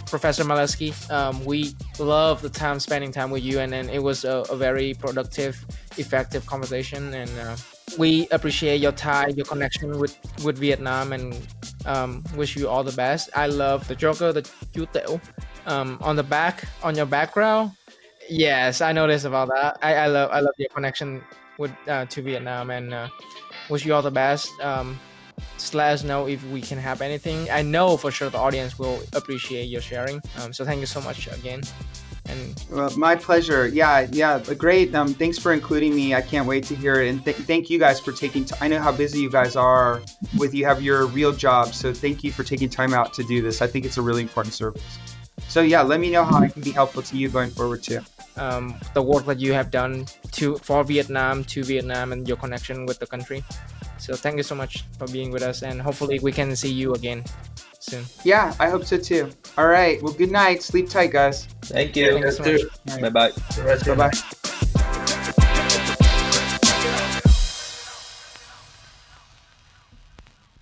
[0.10, 0.94] Professor Malesky.
[1.12, 4.56] Um, we love the time spending time with you, and, and it was a, a
[4.56, 5.66] very productive,
[5.98, 7.14] effective conversation.
[7.14, 7.56] And uh,
[7.98, 11.36] we appreciate your tie, your connection with, with Vietnam, and
[11.86, 13.30] um, wish you all the best.
[13.36, 15.22] I love the Joker, the Tiểu,
[15.66, 17.72] um, on the back, on your background.
[18.30, 19.78] Yes, I noticed about that.
[19.82, 21.24] I, I love I love your connection
[21.58, 23.08] with uh, to Vietnam, and uh,
[23.70, 24.50] wish you all the best.
[24.62, 25.00] Um,
[25.74, 27.50] let us know if we can have anything.
[27.50, 30.22] I know for sure the audience will appreciate your sharing.
[30.40, 31.62] Um, so thank you so much again.
[32.30, 33.68] And well, my pleasure.
[33.68, 34.94] Yeah, yeah, great.
[34.94, 36.14] Um, thanks for including me.
[36.14, 37.10] I can't wait to hear it.
[37.10, 38.46] And th- thank you guys for taking.
[38.46, 40.02] T- I know how busy you guys are
[40.38, 41.74] with you have your real job.
[41.74, 43.62] So thank you for taking time out to do this.
[43.62, 44.84] I think it's a really important service.
[45.48, 48.02] So yeah, let me know how I can be helpful to you going forward too.
[48.36, 52.86] Um, the work that you have done to for Vietnam to Vietnam and your connection
[52.86, 53.44] with the country.
[53.98, 56.94] So thank you so much for being with us, and hopefully we can see you
[56.94, 57.24] again
[57.80, 58.06] soon.
[58.24, 59.30] Yeah, I hope so too.
[59.58, 60.02] All right.
[60.02, 60.64] Well, good night.
[60.64, 61.48] Sleep tight, guys.
[61.64, 62.14] Thank you.
[62.14, 63.02] Thank you so much.
[63.02, 63.32] Bye bye.
[63.86, 64.12] Bye bye.